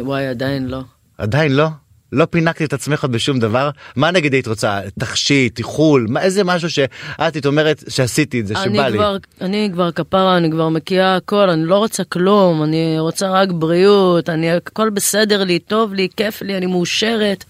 וואי, 0.01 0.27
עדיין 0.27 0.67
לא. 0.67 0.81
עדיין 1.17 1.51
לא? 1.55 1.67
לא 2.13 2.25
פינקתי 2.25 2.65
את 2.65 2.73
עצמך 2.73 3.05
בשום 3.05 3.39
דבר? 3.39 3.69
מה 3.95 4.11
נגיד 4.11 4.33
היית 4.33 4.47
רוצה? 4.47 4.79
תכשיט, 4.99 5.59
איחול, 5.59 6.05
מה, 6.09 6.21
איזה 6.21 6.43
משהו 6.43 6.69
שאת 6.69 6.89
היית 7.19 7.45
אומרת 7.45 7.83
שעשיתי 7.89 8.39
את 8.39 8.47
זה, 8.47 8.53
שבא 8.63 8.87
לי. 8.87 8.97
כבר, 8.97 9.17
אני 9.41 9.69
כבר 9.73 9.91
כפרה, 9.91 10.37
אני 10.37 10.51
כבר 10.51 10.69
מקיאה 10.69 11.15
הכל, 11.15 11.49
אני 11.49 11.65
לא 11.65 11.77
רוצה 11.77 12.03
כלום, 12.03 12.63
אני 12.63 12.99
רוצה 12.99 13.29
רק 13.29 13.49
בריאות, 13.51 14.29
אני, 14.29 14.51
הכל 14.51 14.89
בסדר 14.89 15.43
לי, 15.43 15.59
טוב 15.59 15.93
לי, 15.93 16.07
כיף 16.17 16.41
לי, 16.41 16.57
אני 16.57 16.65
מאושרת. 16.65 17.45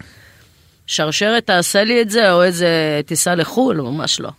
שרשרת 0.88 1.46
תעשה 1.46 1.84
לי 1.84 2.02
את 2.02 2.10
זה, 2.10 2.32
או 2.34 2.44
איזה 2.44 3.02
טיסה 3.06 3.36
לחו"ל, 3.36 3.82
ממש 3.82 4.20
לא. 4.20 4.30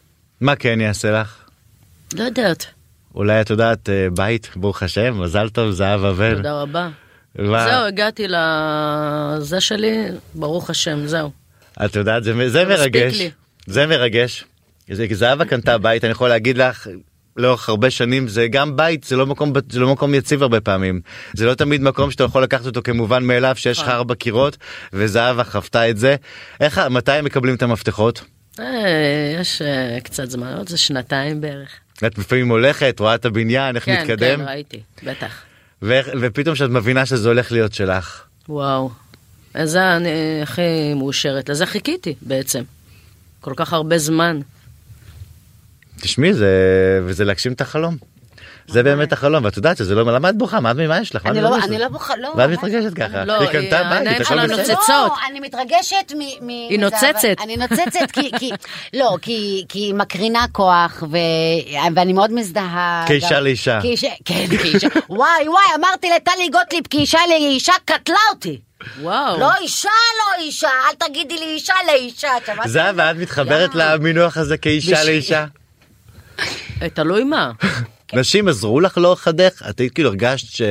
מה 0.40 0.56
כן 0.56 0.80
יעשה 0.80 1.10
לך? 1.10 1.36
לא 2.14 2.24
יודעת, 2.24 2.66
אולי 3.14 3.40
את 3.40 3.50
יודעת, 3.50 3.88
אה, 3.88 4.06
בית, 4.10 4.50
ברוך 4.56 4.82
השם, 4.82 5.20
מזל 5.20 5.48
טוב, 5.48 5.70
זהבה 5.70 6.12
בן. 6.12 6.36
תודה 6.36 6.62
רבה. 6.62 6.88
מה? 7.39 7.64
זהו, 7.64 7.87
הגעתי 7.87 8.26
לזה 8.28 9.61
שלי, 9.61 10.07
ברוך 10.35 10.70
השם, 10.70 11.07
זהו. 11.07 11.30
את 11.85 11.97
יודעת, 11.97 12.24
זה, 12.24 12.49
זה 12.49 12.64
מרגש. 12.64 13.22
זה 13.66 13.87
מרגש. 13.87 14.45
זה, 14.91 15.07
זהבה 15.12 15.45
קנתה 15.45 15.78
בית, 15.78 16.05
אני 16.05 16.12
יכול 16.12 16.28
להגיד 16.28 16.59
לך, 16.59 16.89
לאורך 17.37 17.68
הרבה 17.68 17.91
שנים, 17.91 18.28
זה 18.28 18.49
גם 18.49 18.76
בית, 18.76 19.05
זה 19.05 19.16
לא, 19.16 19.26
מקום, 19.26 19.53
זה 19.70 19.80
לא 19.80 19.93
מקום 19.93 20.14
יציב 20.14 20.43
הרבה 20.43 20.61
פעמים. 20.61 21.01
זה 21.35 21.47
לא 21.47 21.55
תמיד 21.55 21.80
מקום 21.80 22.11
שאתה 22.11 22.24
יכול 22.24 22.43
לקחת 22.43 22.66
אותו 22.66 22.82
כמובן 22.82 23.24
מאליו, 23.24 23.55
שיש 23.57 23.78
לך 23.78 23.89
ארבע 23.89 24.14
קירות, 24.14 24.57
וזהבה 24.93 25.45
חוותה 25.45 25.91
את 25.91 25.99
זה. 25.99 26.16
איך, 26.61 26.78
מתי 26.78 27.12
הם 27.12 27.24
מקבלים 27.24 27.55
את 27.55 27.62
המפתחות? 27.62 28.24
אה, 28.61 29.37
יש 29.41 29.62
אה, 29.62 30.01
קצת 30.01 30.30
זמן, 30.30 30.57
עוד 30.57 30.68
זה 30.68 30.78
שנתיים 30.78 31.41
בערך. 31.41 31.70
את 32.07 32.18
לפעמים 32.18 32.49
הולכת, 32.49 33.01
רואה 33.01 33.14
את 33.14 33.24
הבניין, 33.24 33.76
איך 33.76 33.85
כן, 33.85 34.01
מתקדם, 34.01 34.39
כן, 34.39 34.49
ראיתי, 34.49 34.80
בטח. 35.03 35.43
ופתאום 36.20 36.57
שאת 36.57 36.70
מבינה 36.70 37.07
שזה 37.07 37.28
הולך 37.28 37.53
להיות 37.53 37.74
שלך. 37.74 38.22
וואו. 38.49 38.91
לזה 39.55 39.97
אני 39.97 40.43
הכי 40.43 40.95
מאושרת, 40.95 41.49
לזה 41.49 41.66
חיכיתי 41.66 42.14
בעצם. 42.22 42.62
כל 43.41 43.53
כך 43.57 43.72
הרבה 43.72 43.99
זמן. 43.99 44.41
תשמעי, 46.01 46.35
זה, 46.35 46.51
וזה 47.05 47.24
להגשים 47.24 47.53
את 47.53 47.61
החלום. 47.61 47.97
זה 48.66 48.82
באמת 48.82 49.12
החלום, 49.12 49.44
ואת 49.44 49.56
יודעת 49.56 49.76
שזה 49.76 49.94
לא, 49.94 50.28
את 50.28 50.36
בוכה? 50.36 50.60
מה 50.60 50.72
מה 50.72 50.98
יש 50.98 51.14
לך? 51.14 51.26
אני 51.26 51.38
את 51.38 51.44
לא-? 51.44 51.56
אני 51.64 51.78
לא 51.78 51.88
בוכה, 51.88 52.16
לא. 52.16 52.32
ואת 52.36 52.50
מתרגשת 52.50 52.94
ככה. 52.94 53.24
לא, 53.24 53.32
היא 53.40 53.48
קנתה 53.48 53.90
היא- 53.90 54.08
בית, 54.08 54.20
הכל 54.20 54.46
בסדר. 54.46 54.56
נוצצות. 54.56 54.78
לא, 54.88 55.14
אני 55.30 55.40
מתרגשת 55.40 56.12
מ... 56.14 56.46
מ- 56.46 56.48
היא 56.48 56.78
נוצצת. 56.80 57.36
אני 57.42 57.56
נוצצת 57.56 58.10
כי... 58.12 58.30
כי- 58.38 58.50
לא, 58.94 59.16
כי 59.22 59.64
כי 59.68 59.78
היא 59.78 59.94
מקרינה 59.94 60.44
כוח, 60.52 61.02
ו- 61.10 61.16
ואני 61.96 62.12
מאוד 62.12 62.32
מזדהה. 62.32 63.04
כאישה 63.08 63.40
לאישה. 63.40 63.80
כן, 64.24 64.44
כאישה. 64.58 64.88
וואי, 65.08 65.48
וואי, 65.48 65.64
אמרתי 65.78 66.10
לטלי 66.16 66.48
גוטליב, 66.48 66.82
כאישה 66.90 67.18
לאישה, 67.28 67.72
קטלה 67.84 68.16
אותי. 68.34 68.60
וואו. 69.00 69.38
לא 69.40 69.50
אישה, 69.60 69.88
לא 70.18 70.42
אישה, 70.42 70.68
אל 70.68 71.08
תגידי 71.08 71.34
לי 71.38 71.44
אישה 71.44 71.74
לאישה. 71.86 72.30
זהבה, 72.66 73.10
את 73.10 73.16
מתחברת. 73.16 73.70
למינוח 73.74 74.36
הזה 74.36 74.56
כאישה 74.56 75.04
לאישה? 75.04 75.44
אה, 76.82 76.88
תלוי 76.88 77.24
מה. 77.24 77.50
נשים 78.16 78.48
עזרו 78.48 78.80
לך 78.80 78.98
לאורך 78.98 79.28
הדרך? 79.28 79.62
את 79.70 79.80
היית 79.80 79.92
כאילו 79.92 80.08
הרגשת 80.08 80.48
ש... 80.48 80.62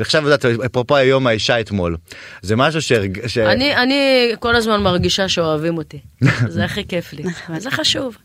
עכשיו 0.00 0.22
יודעת, 0.24 0.44
אפרופו 0.44 0.96
היום 0.96 1.26
האישה 1.26 1.60
אתמול. 1.60 1.96
זה 2.42 2.56
משהו 2.56 2.82
שהרג... 2.82 3.26
ש... 3.26 3.38
אני, 3.38 3.76
אני 3.76 4.30
כל 4.38 4.56
הזמן 4.56 4.82
מרגישה 4.82 5.28
שאוהבים 5.28 5.78
אותי. 5.78 5.98
זה 6.48 6.64
הכי 6.64 6.84
כיף 6.88 7.12
לי. 7.12 7.22
זה 7.58 7.70
חשוב. 7.70 8.16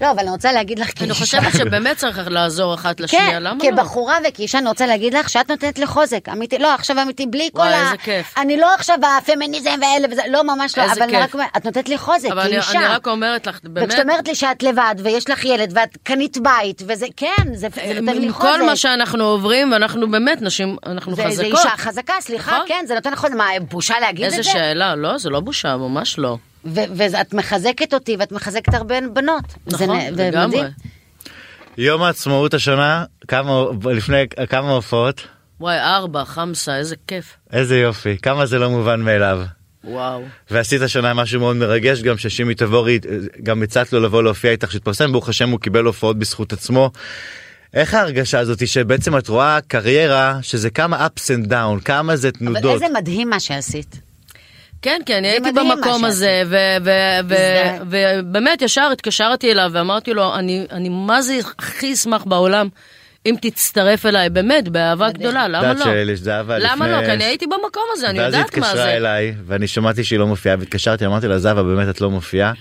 לא, 0.00 0.10
אבל 0.10 0.20
אני 0.20 0.30
רוצה 0.30 0.52
להגיד 0.52 0.78
לך 0.78 0.86
אני 0.86 0.94
כאישה. 0.94 1.14
חושבת 1.14 1.52
שבאמת 1.52 1.96
צריך 1.96 2.18
לעזור 2.26 2.74
אחת 2.74 3.00
לשנייה, 3.00 3.30
כן, 3.30 3.42
למה 3.42 3.64
לא? 3.64 3.70
כבחורה 3.70 4.18
וכאישה 4.28 4.58
אני 4.58 4.68
רוצה 4.68 4.86
להגיד 4.86 5.14
לך 5.14 5.30
שאת 5.30 5.50
נותנת 5.50 5.78
לי 5.78 5.86
חוזק, 5.86 6.28
אמיתי, 6.32 6.58
לא 6.58 6.74
עכשיו 6.74 7.02
אמיתי, 7.02 7.26
בלי 7.26 7.48
כל 7.52 7.58
וואי, 7.58 7.74
ה... 7.74 7.84
איזה 7.84 7.96
כיף. 7.96 8.34
אני 8.38 8.56
לא 8.56 8.74
עכשיו 8.74 8.98
הפמיניזם 9.18 9.70
ואלה 9.70 10.08
וזה, 10.12 10.22
לא 10.30 10.44
ממש 10.44 10.78
לא, 10.78 10.82
איזה 10.82 10.94
אבל 10.94 11.02
אני. 11.02 11.16
רק 11.16 11.34
אומרת, 11.34 11.48
את 11.56 11.64
נותנת 11.64 11.88
לי 11.88 11.98
חוזק 11.98 12.28
אבל 12.30 12.40
אני, 12.40 12.50
כאישה. 12.50 12.78
אני 12.78 12.86
רק 12.86 13.06
אומרת 13.06 13.46
לך, 13.46 13.58
באמת, 13.62 13.86
וכשאת 13.88 14.00
אומרת 14.02 14.28
לי 14.28 14.34
שאת 14.34 14.62
לבד 14.62 14.94
ויש 14.98 15.30
לך 15.30 15.44
ילד 15.44 15.72
ואת 15.74 15.96
קנית 16.02 16.38
בית 16.38 16.82
וזה, 16.86 17.06
כן, 17.16 17.54
זה, 17.54 17.68
זה 17.74 18.00
נותן 18.00 18.18
לי 18.18 18.32
חוזק. 18.32 18.48
כל 18.48 18.62
מה 18.66 18.76
שאנחנו 18.76 19.24
עוברים, 19.24 19.72
ואנחנו 19.72 20.10
באמת 20.10 20.42
נשים, 20.42 20.76
אנחנו 20.86 21.14
זה, 21.14 21.22
זה 21.22 21.28
חזקות. 21.28 21.44
אישה 21.44 21.76
חזקה, 21.76 22.12
סליחה, 22.20 22.52
נכון. 22.52 22.64
כן, 22.68 22.84
זה 22.86 22.94
נותן 22.94 23.16
חוזק, 23.16 23.34
מה, 23.34 23.48
בושה 23.70 24.00
להגיד 24.00 24.24
איזה 24.24 24.38
את 24.38 24.44
זה? 24.44 24.50
שאלה, 24.50 24.94
לא, 24.94 25.18
זה 25.18 25.30
לא 25.30 25.40
בושה, 25.40 25.76
ממש 25.76 26.18
לא. 26.18 26.36
ו- 26.64 26.80
ואת 26.96 27.34
מחזקת 27.34 27.94
אותי 27.94 28.16
ואת 28.18 28.32
מחזקת 28.32 28.74
הרבה 28.74 28.94
בנות. 29.12 29.44
נכון, 29.66 30.00
זה 30.14 30.30
לגמרי. 30.30 30.62
יום 31.78 32.02
העצמאות 32.02 32.54
השנה, 32.54 33.04
כמה, 33.28 33.64
לפני 33.84 34.26
כמה 34.48 34.70
הופעות? 34.70 35.22
וואי, 35.60 35.78
ארבע, 35.78 36.24
חמסה, 36.24 36.76
איזה 36.76 36.96
כיף. 37.06 37.36
איזה 37.52 37.78
יופי, 37.78 38.16
כמה 38.22 38.46
זה 38.46 38.58
לא 38.58 38.70
מובן 38.70 39.00
מאליו. 39.00 39.42
וואו. 39.84 40.22
ועשית 40.50 40.82
השנה 40.82 41.14
משהו 41.14 41.40
מאוד 41.40 41.56
מרגש, 41.56 42.02
גם 42.02 42.18
ששימי 42.18 42.54
תבורי, 42.54 42.98
גם 43.42 43.62
הצעת 43.62 43.92
לו 43.92 44.00
לבוא 44.00 44.22
להופיע 44.22 44.50
איתך 44.50 44.72
שהתפרסם, 44.72 45.12
ברוך 45.12 45.28
השם 45.28 45.50
הוא 45.50 45.60
קיבל 45.60 45.84
הופעות 45.84 46.18
בזכות 46.18 46.52
עצמו. 46.52 46.90
איך 47.74 47.94
ההרגשה 47.94 48.38
הזאת 48.38 48.68
שבעצם 48.68 49.18
את 49.18 49.28
רואה 49.28 49.58
קריירה 49.60 50.38
שזה 50.42 50.70
כמה 50.70 51.06
ups 51.06 51.20
and 51.20 51.50
down, 51.50 51.84
כמה 51.84 52.16
זה 52.16 52.28
אבל 52.28 52.38
תנודות. 52.38 52.82
איזה 52.82 52.94
מדהים 52.94 53.30
מה 53.30 53.40
שעשית. 53.40 54.07
כן, 54.82 55.00
כן, 55.06 55.14
אני 55.14 55.28
הייתי 55.28 55.52
במקום. 55.52 56.04
הזה, 56.04 56.42
ו- 56.46 56.56
ו- 56.84 56.90
ו- 57.24 57.24
מזדהה. 57.24 57.78
ובאמת 58.22 58.62
ישר 58.62 58.88
התקשרתי 58.92 59.52
אליו 59.52 59.70
ואמרתי 59.74 60.14
לו, 60.14 60.34
אני, 60.34 60.66
אני 60.70 60.88
מה 60.88 61.22
זה 61.22 61.38
הכי 61.58 61.92
אשמח 61.92 62.24
בעולם 62.24 62.68
אם 63.26 63.34
תצטרף 63.40 64.06
אליי, 64.06 64.30
באמת, 64.30 64.68
באהבה 64.68 65.10
גדולה, 65.10 65.48
למה 65.48 65.68
יודעת 65.68 65.86
לא? 65.86 66.14
שזהבה 66.16 66.58
למה 66.58 66.74
לפני- 66.88 66.90
לא? 67.00 67.06
כי 67.06 67.12
אני 67.12 67.24
הייתי 67.24 67.46
במקום 67.46 67.82
הזה, 67.92 68.10
אני 68.10 68.18
ואז 68.20 68.34
היא 68.34 68.40
יודעת 68.40 68.58
מה 68.58 68.66
התקשרה 68.66 68.84
זה. 68.84 68.96
אליי, 68.96 69.34
ואני 69.46 69.66
שמעתי 69.68 70.04
שהיא 70.04 70.18
לא 70.18 70.26
מופיעה, 70.26 70.56
והתקשרתי, 70.58 71.06
אמרתי 71.06 71.28
לה, 71.28 71.38
זהבה, 71.38 71.62
באמת 71.62 71.88
את 71.88 72.00
לא 72.00 72.10
מופיעה. 72.10 72.52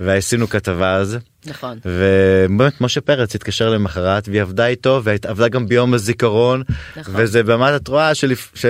ועשינו 0.00 0.48
כתבה 0.48 0.94
אז. 0.94 1.18
נכון. 1.46 1.78
ובאמת 1.84 2.80
משה 2.80 3.00
פרץ 3.00 3.34
התקשר 3.34 3.70
למחרת 3.70 4.28
והיא 4.28 4.42
עבדה 4.42 4.66
איתו 4.66 5.00
ועבדה 5.04 5.48
גם 5.48 5.66
ביום 5.68 5.94
הזיכרון 5.94 6.62
נכון. 6.96 7.14
וזה 7.16 7.42
באמת 7.42 7.82
את 7.82 7.88
רואה 7.88 8.14
שלפ... 8.14 8.50
ש... 8.54 8.66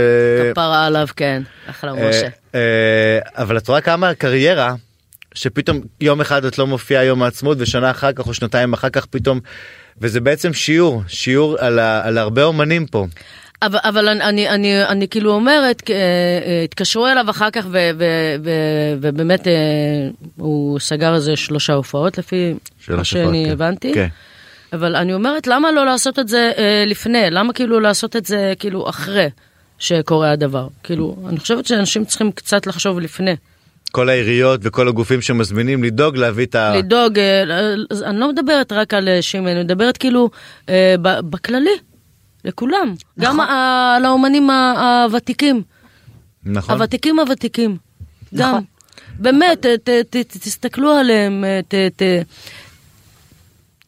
כפרה 0.53 0.87
עליו, 0.87 1.07
כן. 1.17 1.43
אחלה 1.71 1.93
משה. 1.93 2.29
אה, 2.55 3.19
אבל 3.37 3.57
את 3.57 3.69
רואה 3.69 3.81
כמה 3.81 4.15
קריירה 4.15 4.75
שפתאום 5.35 5.81
יום 6.01 6.21
אחד 6.21 6.45
את 6.45 6.59
לא 6.59 6.67
מופיעה 6.67 7.05
יום 7.05 7.23
העצמאות 7.23 7.59
ושנה 7.61 7.91
אחר 7.91 8.13
כך 8.13 8.27
או 8.27 8.35
שנתיים 8.35 8.73
אחר 8.73 8.91
כך 8.91 9.07
פתאום 9.07 9.41
וזה 10.01 10.21
בעצם 10.21 10.53
שיעור 10.53 11.03
שיעור 11.09 11.57
על, 11.59 11.79
ה... 11.79 12.07
על 12.07 12.19
הרבה 12.19 12.45
אומנים 12.45 12.87
פה. 12.87 13.07
אבל, 13.63 13.79
אבל 13.83 14.09
אני, 14.09 14.25
אני, 14.29 14.49
אני, 14.49 14.85
אני 14.85 15.09
כאילו 15.09 15.33
אומרת, 15.33 15.91
אה, 15.91 15.95
אה, 15.95 16.63
התקשרו 16.65 17.07
אליו 17.07 17.31
אחר 17.31 17.51
כך 17.51 17.67
ו, 17.71 17.91
ו, 17.99 18.05
ו, 18.45 18.51
ובאמת 19.01 19.47
הוא 20.37 20.81
סגר 20.81 21.15
איזה 21.15 21.37
שלושה 21.37 21.73
הופעות 21.73 22.19
לפי 22.19 22.55
מה 22.89 23.05
שאני 23.05 23.45
כן. 23.47 23.53
הבנתי. 23.53 23.93
כן. 23.95 24.09
אבל 24.73 24.97
אני 24.97 25.15
אומרת, 25.15 25.47
למה 25.47 25.73
לא 25.73 25.87
לעשות 25.87 26.19
את 26.19 26.29
זה 26.29 26.53
לפני? 26.87 27.31
למה 27.31 27.53
כאילו 27.53 27.81
לעשות 27.81 28.17
את 28.17 28.27
זה 28.27 28.53
כאילו 28.59 28.89
אחרי 28.89 29.29
שקורה 29.87 30.31
הדבר? 30.31 30.69
כאילו, 30.83 31.17
אני 31.29 31.39
חושבת 31.39 31.67
שאנשים 31.67 32.05
צריכים 32.05 32.33
קצת 32.33 32.67
לחשוב 32.67 33.01
לפני. 33.01 33.37
כל 33.93 34.09
העיריות 34.09 34.61
וכל 34.63 34.89
הגופים 34.89 35.21
שמזמינים 35.21 35.85
לדאוג 35.85 36.17
להביא 36.17 36.47
את 36.47 36.55
ה... 36.55 36.77
לדאוג, 36.77 37.19
אה, 37.19 37.43
אני 38.05 38.19
לא 38.21 38.29
מדברת 38.33 38.73
רק 38.73 38.95
על 38.95 39.09
אה, 39.09 39.23
שימן, 39.23 39.47
אני 39.51 39.63
מדברת 39.65 39.97
כאילו 39.97 40.31
אה, 40.69 40.95
ב- 41.03 41.21
בכללי, 41.31 41.71
לכולם. 42.45 42.95
גם 43.21 43.41
ה- 43.41 43.95
על 43.97 44.05
האומנים 44.05 44.51
הוותיקים. 44.51 45.63
נכון. 46.45 46.75
הוותיקים 46.75 47.19
הוותיקים. 47.19 47.77
גם. 48.35 48.49
נכון. 48.51 48.65
באמת, 49.19 49.67
ת- 49.67 49.89
ת- 49.89 50.17
ת- 50.17 50.37
תסתכלו 50.41 50.91
עליהם, 50.91 51.45
ת- 51.69 51.75
ת- 51.97 52.03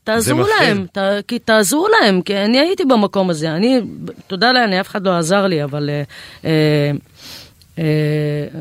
תעזרו. 0.05 0.39
להם, 0.61 0.87
ת- 0.93 0.99
כי 1.29 1.39
תעזרו 1.39 1.87
להם, 1.89 2.23
כי 2.23 2.37
אני 2.37 2.59
הייתי 2.59 2.85
במקום 2.85 3.31
הזה. 3.31 3.51
אני, 3.51 3.81
תודה 4.27 4.53
לאל, 4.53 4.63
אני 4.63 4.81
אף 4.81 4.89
אחד 4.89 5.07
לא 5.07 5.19
עזר 5.19 5.47
לי, 5.47 5.65
אבל... 5.65 5.91
אה, 5.91 6.03
אה, 6.45 6.91
אה, 7.79 7.85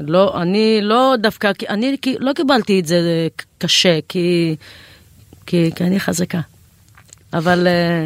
לא, 0.07 0.41
אני 0.41 0.79
לא 0.81 1.13
דווקא, 1.19 1.53
כי- 1.53 1.67
אני 1.69 1.95
כי- 2.01 2.15
לא 2.19 2.33
קיבלתי 2.33 2.79
את 2.79 2.85
זה 2.85 2.95
אה, 2.95 3.27
קשה, 3.57 3.99
כי 4.09 4.55
כי, 5.45 5.69
כי 5.75 5.83
אני 5.83 5.99
חזקה. 5.99 6.39
אבל, 7.33 7.67
אה, 7.67 8.05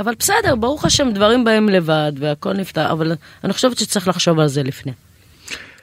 אבל 0.00 0.14
בסדר, 0.18 0.54
ברוך 0.56 0.84
השם, 0.84 1.10
דברים 1.12 1.44
באים 1.44 1.68
לבד 1.68 2.12
והכל 2.18 2.52
נפתר, 2.52 2.90
אבל 2.92 3.12
אני 3.44 3.52
חושבת 3.52 3.78
שצריך 3.78 4.08
לחשוב 4.08 4.38
על 4.40 4.48
זה 4.48 4.62
לפני. 4.62 4.92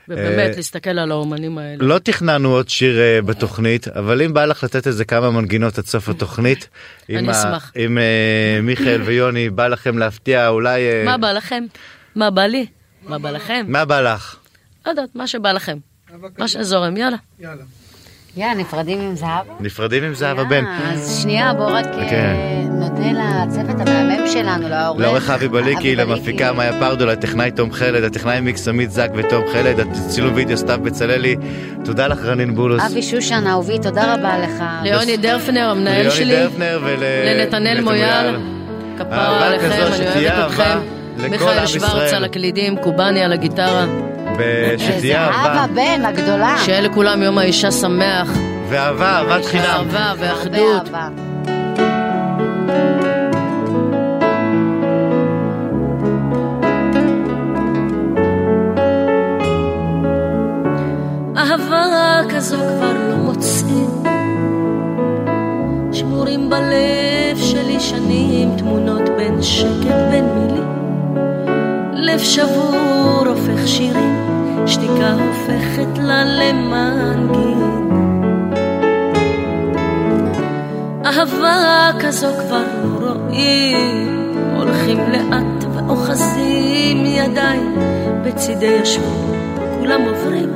ובאמת, 0.09 0.51
אה, 0.51 0.55
להסתכל 0.55 0.99
על 0.99 1.11
האומנים 1.11 1.57
האלה. 1.57 1.77
לא 1.79 1.99
תכננו 1.99 2.51
עוד 2.51 2.69
שיר 2.69 2.99
אה, 2.99 3.21
בתוכנית, 3.21 3.87
אבל 3.87 4.21
אם 4.21 4.33
בא 4.33 4.45
לך 4.45 4.63
לתת 4.63 4.87
איזה 4.87 5.05
כמה 5.05 5.31
מנגינות 5.31 5.77
עד 5.77 5.85
סוף 5.85 6.09
התוכנית, 6.09 6.67
אני 7.09 7.31
אשמח. 7.31 7.71
אם 7.75 7.97
אה, 7.97 8.59
מיכאל 8.63 9.01
ויוני 9.01 9.49
בא 9.49 9.67
לכם 9.67 9.97
להפתיע 9.97 10.47
אולי... 10.47 10.89
אה, 10.89 11.03
מה 11.05 11.17
בא 11.17 11.31
לכם? 11.31 11.63
מה 12.15 12.29
בא 12.29 12.45
לי? 12.45 12.65
מה 13.03 13.19
בא 13.19 13.31
לכם? 13.31 13.65
מה 13.67 13.85
בא 13.85 14.01
לך? 14.01 14.35
לא 14.85 14.91
יודעת, 14.91 15.09
מה 15.15 15.27
שבא 15.27 15.51
לכם. 15.51 15.77
מה 16.37 16.47
שזורם, 16.47 16.97
יאללה. 16.97 17.17
יאללה, 17.39 17.63
נפרדים 18.37 19.01
עם 19.01 19.15
זהבה? 19.15 19.53
נפרדים 19.59 20.03
עם 20.03 20.13
זהבה 20.13 20.43
בן. 20.43 20.65
אז 20.65 21.19
שנייה, 21.21 21.53
בוא 21.53 21.65
רק 21.65 21.85
אה, 21.85 22.09
כן. 22.09 22.35
נודה 22.69 23.11
לצוות 23.11 23.87
המהמם 23.87 24.27
שלנו, 24.27 24.69
לעורך. 24.69 25.01
לעורך 25.01 25.29
אבי 25.29 25.47
בליקי, 25.47 25.95
למפיקה 25.95 26.53
מאיה 26.53 26.79
פרדו, 26.79 27.05
לטכנאי 27.05 27.51
תום 27.51 27.71
חלד, 27.71 28.03
הטכנאי 28.03 28.39
מיקס 28.41 28.67
עמית 28.67 28.91
זק 28.91 29.09
ותום 29.15 29.43
חלד, 29.53 29.79
הצילום 29.79 30.35
וידאו 30.35 30.57
סתיו 30.57 30.79
בצללי. 30.83 31.35
תודה 31.83 32.07
לך 32.07 32.19
רנין 32.25 32.55
בולוס. 32.55 32.83
אבי 32.83 33.01
שושן, 33.01 33.43
אהובי, 33.47 33.79
תודה 33.79 34.13
רבה 34.13 34.37
לך. 34.37 34.63
ליוני 34.83 35.17
דרפנר, 35.17 35.69
המנהל 35.69 36.01
ליוני 36.01 36.11
שלי. 36.11 36.35
דרפנר 36.35 36.79
ול... 36.83 37.03
לנתנאל 37.25 37.81
מויאל. 37.81 38.35
כפרה 38.97 39.47
עליכם, 39.47 39.71
אני 39.71 39.81
אוהבת 39.81 40.51
אתכם. 40.51 40.79
מיכאל 41.29 41.65
שוורץ. 41.65 42.13
על 42.13 42.23
הקלידים, 42.23 42.77
קובאני 42.77 43.23
על 43.23 43.33
הגיטרה. 43.33 43.85
ושתהיה 44.37 44.99
זהבה 45.01 45.61
אהבה. 45.61 45.65
בן 45.73 46.05
הגדולה. 46.05 46.55
שיהיה 46.65 46.81
לכולם 46.81 47.21
יום 47.21 47.37
האישה 47.37 47.71
שמח. 47.71 48.29
ואהבה, 48.69 49.05
אהבת 49.05 49.45
חינם. 49.45 49.65
אהבה 49.65 50.13
ואחדות. 50.19 50.87
אהבה. 50.87 51.07
אהבה 61.37 62.21
כזו 62.35 62.57
כבר 62.57 62.93
לא 63.09 63.15
מוצאים. 63.15 63.89
שמורים 65.91 66.49
בלב 66.49 67.37
שלי 67.37 67.79
שנים 67.79 68.55
תמונות 68.57 69.09
בין 69.17 69.41
שקט 69.41 69.95
בין 70.11 70.25
מילים. 70.25 70.65
לב 71.93 72.19
שבור 72.19 72.84
שתיקה 75.05 75.23
הופכת 75.23 75.97
לה 75.97 76.23
למנגין. 76.25 77.89
אהבה 81.05 81.91
כזו 81.99 82.27
כבר 82.33 82.63
לא 83.01 83.11
רואים, 83.11 84.33
הולכים 84.55 84.97
לאט 84.97 85.63
ואוחזים 85.73 87.05
ידיים 87.05 87.75
בצידי 88.23 88.79
השביל, 88.81 89.35
כולם 89.79 90.01
עוברים, 90.01 90.49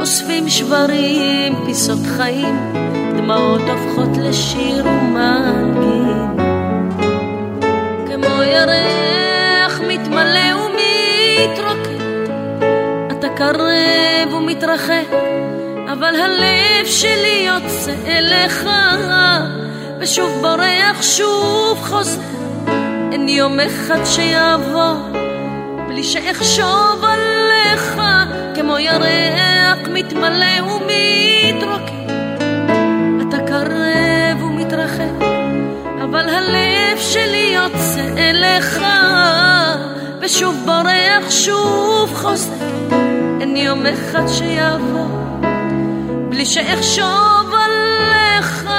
אוספים 0.00 0.48
שברים, 0.48 1.54
פיסות 1.66 2.06
חיים, 2.16 2.72
דמעות 3.16 3.60
הופכות 3.60 4.16
לשיר 4.16 4.86
ומנגין. 4.86 6.36
כמו 8.06 8.42
ירח 8.42 9.80
מתמלא 9.88 10.67
אתה 13.38 13.52
קרב 13.52 14.34
ומתרחק, 14.34 15.06
אבל 15.92 16.14
הלב 16.16 16.86
שלי 16.86 17.46
יוצא 17.46 17.92
אליך, 18.06 18.68
ושוב 19.98 20.30
בורח, 20.40 21.02
שוב 21.02 21.78
חוזר. 21.82 22.20
אין 23.12 23.28
יום 23.28 23.60
אחד 23.60 24.04
שיעבור 24.04 24.94
בלי 25.88 26.02
שאחשוב 26.02 27.04
עליך, 27.04 28.00
כמו 28.54 28.78
ירח 28.78 29.88
מתמלא 29.92 30.62
ומתרוקן. 30.62 32.06
אתה 33.28 33.38
קרב 33.46 34.42
ומתרחק, 34.42 35.24
אבל 36.02 36.28
הלב 36.28 36.98
שלי 36.98 37.54
יוצא 37.54 38.02
אליך, 38.16 38.80
ושוב 40.20 40.56
בורח, 40.64 41.30
שוב 41.30 42.14
חוזר. 42.14 42.77
יום 43.64 43.86
אחד 43.86 44.26
שיעבור 44.26 45.40
בלי 46.28 46.44
שאחשוב 46.44 47.52
עליך. 47.54 48.70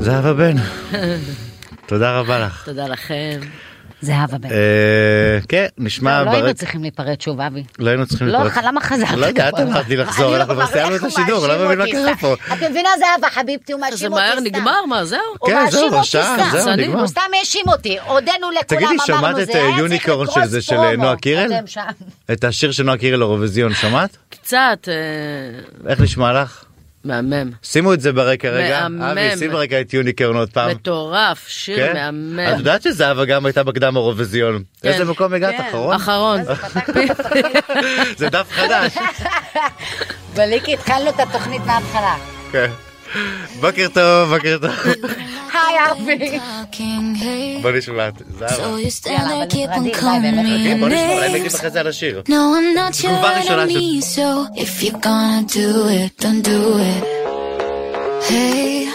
זהבה 0.00 0.32
בן. 0.32 0.56
תודה 1.86 2.18
רבה 2.18 2.38
לך. 2.46 2.64
תודה 2.64 2.88
לכם. 2.88 3.40
זהבה 4.02 4.38
בן. 4.38 4.48
אה, 4.50 4.56
כן, 5.48 5.66
נשמע 5.78 6.22
לא 6.24 6.30
היינו 6.30 6.46
ברק... 6.46 6.56
צריכים 6.56 6.82
להיפרד 6.82 7.20
שוב, 7.20 7.40
אבי. 7.40 7.64
לא 7.78 7.88
היינו 7.90 8.06
צריכים 8.06 8.26
לא, 8.26 8.44
להתפרץ. 8.44 8.64
למה 8.64 8.80
חזרת? 8.80 9.10
לא 9.16 9.26
יודע, 9.26 9.48
את 9.48 9.54
אמרת 9.54 9.88
לי 9.88 9.96
לחזור, 9.96 10.36
אנחנו 10.36 10.54
לא- 10.54 10.64
כבר 10.64 10.72
סיימנו 10.72 10.96
את 10.96 11.02
השידור, 11.02 11.46
לא 11.46 11.64
מבין 11.66 11.78
מה 11.78 11.84
קרה 11.92 12.16
פה. 12.20 12.34
את 12.34 12.62
מבינה 12.70 12.88
זהבה 12.98 13.30
חביבתי, 13.30 13.72
הוא 13.72 13.80
זה 13.84 13.90
מאשים 13.90 14.12
אותי 14.12 14.24
מהר 14.24 14.32
סתם. 14.36 14.44
נגמר, 14.44 14.84
מה, 14.88 15.04
זהו? 15.04 15.18
כן, 15.46 15.70
זהו, 15.70 15.94
השעה. 15.98 16.36
זהו, 16.52 16.68
אני- 16.68 16.82
נגמר. 16.88 16.98
הוא 17.00 17.06
סתם 17.06 17.20
האשים 17.38 17.64
אותי, 17.68 17.96
הודינו 18.06 18.50
לכולם, 18.50 18.80
תגידי, 18.80 18.96
שמעת 19.06 19.18
אמרנו 19.18 19.40
את, 19.42 19.46
זה, 19.46 19.52
אה, 19.52 19.78
יוניקורן 19.78 20.26
של 20.30 20.44
זה, 20.44 20.62
של. 20.62 20.76
אה, 20.76 20.96
נועה 20.96 21.16
קירל? 21.16 21.52
את 22.32 22.44
השיר 22.44 22.72
של 22.72 22.82
נועה 22.82 22.96
קירל 22.98 23.18
לאירוויזיון, 23.18 23.74
שמעת? 23.74 24.16
קצת 24.30 24.88
איך 25.88 26.00
נשמע 26.00 26.42
לך? 26.42 26.64
מהמם. 27.04 27.50
שימו 27.62 27.94
את 27.94 28.00
זה 28.00 28.12
ברקע 28.12 28.48
רגע. 28.48 28.88
מהמם. 28.88 29.02
אבי, 29.02 29.36
שים 29.38 29.50
ברקע 29.50 29.80
את 29.80 29.94
יוניקורן 29.94 30.36
עוד 30.36 30.50
פעם. 30.50 30.70
מטורף, 30.70 31.48
שיר 31.48 31.76
כן? 31.76 31.92
מהמם. 31.94 32.40
את 32.52 32.58
יודעת 32.58 32.82
שזהבה 32.82 33.24
גם 33.24 33.46
הייתה 33.46 33.62
בקדם 33.62 33.96
אירוויזיון. 33.96 34.62
כן. 34.82 34.88
איזה 34.88 35.04
מקום 35.04 35.34
הגעת? 35.34 35.54
כן. 35.56 35.62
אחרון? 35.68 35.94
אחרון. 35.94 36.40
זה 38.18 38.28
דף 38.28 38.46
חדש. 38.50 38.94
בליקי, 40.36 40.74
התחלנו 40.74 41.10
את 41.10 41.20
התוכנית 41.20 41.62
מההתחלה. 41.66 42.16
כן. 42.52 42.70
בוקר 43.61 43.87
טוב, 43.93 44.35
בוקר 44.35 44.57
טוב. 44.61 44.71
היי 45.53 45.75
אבי. 45.91 46.39
Talking, 46.39 47.21
hey. 47.21 47.61
בוא 47.61 47.71
נשמע 47.71 48.07
את 48.07 48.13
So 48.17 48.23
זהבה. 48.39 48.75
you 48.77 49.03
stand 49.03 49.09
יאללה, 49.09 49.27
there, 49.29 49.33
אבל 49.33 49.47
keep 49.49 49.75
on 49.75 49.79
נפרדים, 49.79 50.21
די, 50.21 50.31
באמת. 50.31 50.45
כן, 50.63 50.79
בוא 50.79 50.87
coming 50.87 50.91
נשמע, 50.93 51.13
אולי 51.13 51.27
next. 51.27 51.31
נגיד 51.31 51.53
אחרי 51.55 51.69
זה 51.69 51.79
על 51.79 51.87
השיר. 51.87 52.21
No, 52.27 52.31
I'm 52.31 52.77
not 52.77 52.95
your 52.95 53.07
תגובה 53.07 53.37
ראשונה 53.39 53.69
של- 53.69 53.77
enemy, 53.77 54.01
so 54.03 54.59
if 54.59 54.83
you're 54.83 55.03
gonna 55.03 55.53
do 55.53 55.87
it, 55.87 56.23
don't 56.23 56.43
do 56.47 56.77
it. 56.91 57.03
Hey, 58.29 58.87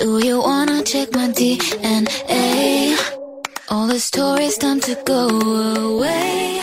do 0.00 0.18
you 0.26 0.36
wanna 0.48 0.82
check 0.92 1.08
my 1.16 1.28
DNA? 1.38 2.96
All 3.70 3.86
the 3.94 4.00
stories 4.10 4.56
time 4.64 4.80
to 4.88 4.94
go 5.12 5.22
away. 5.90 6.60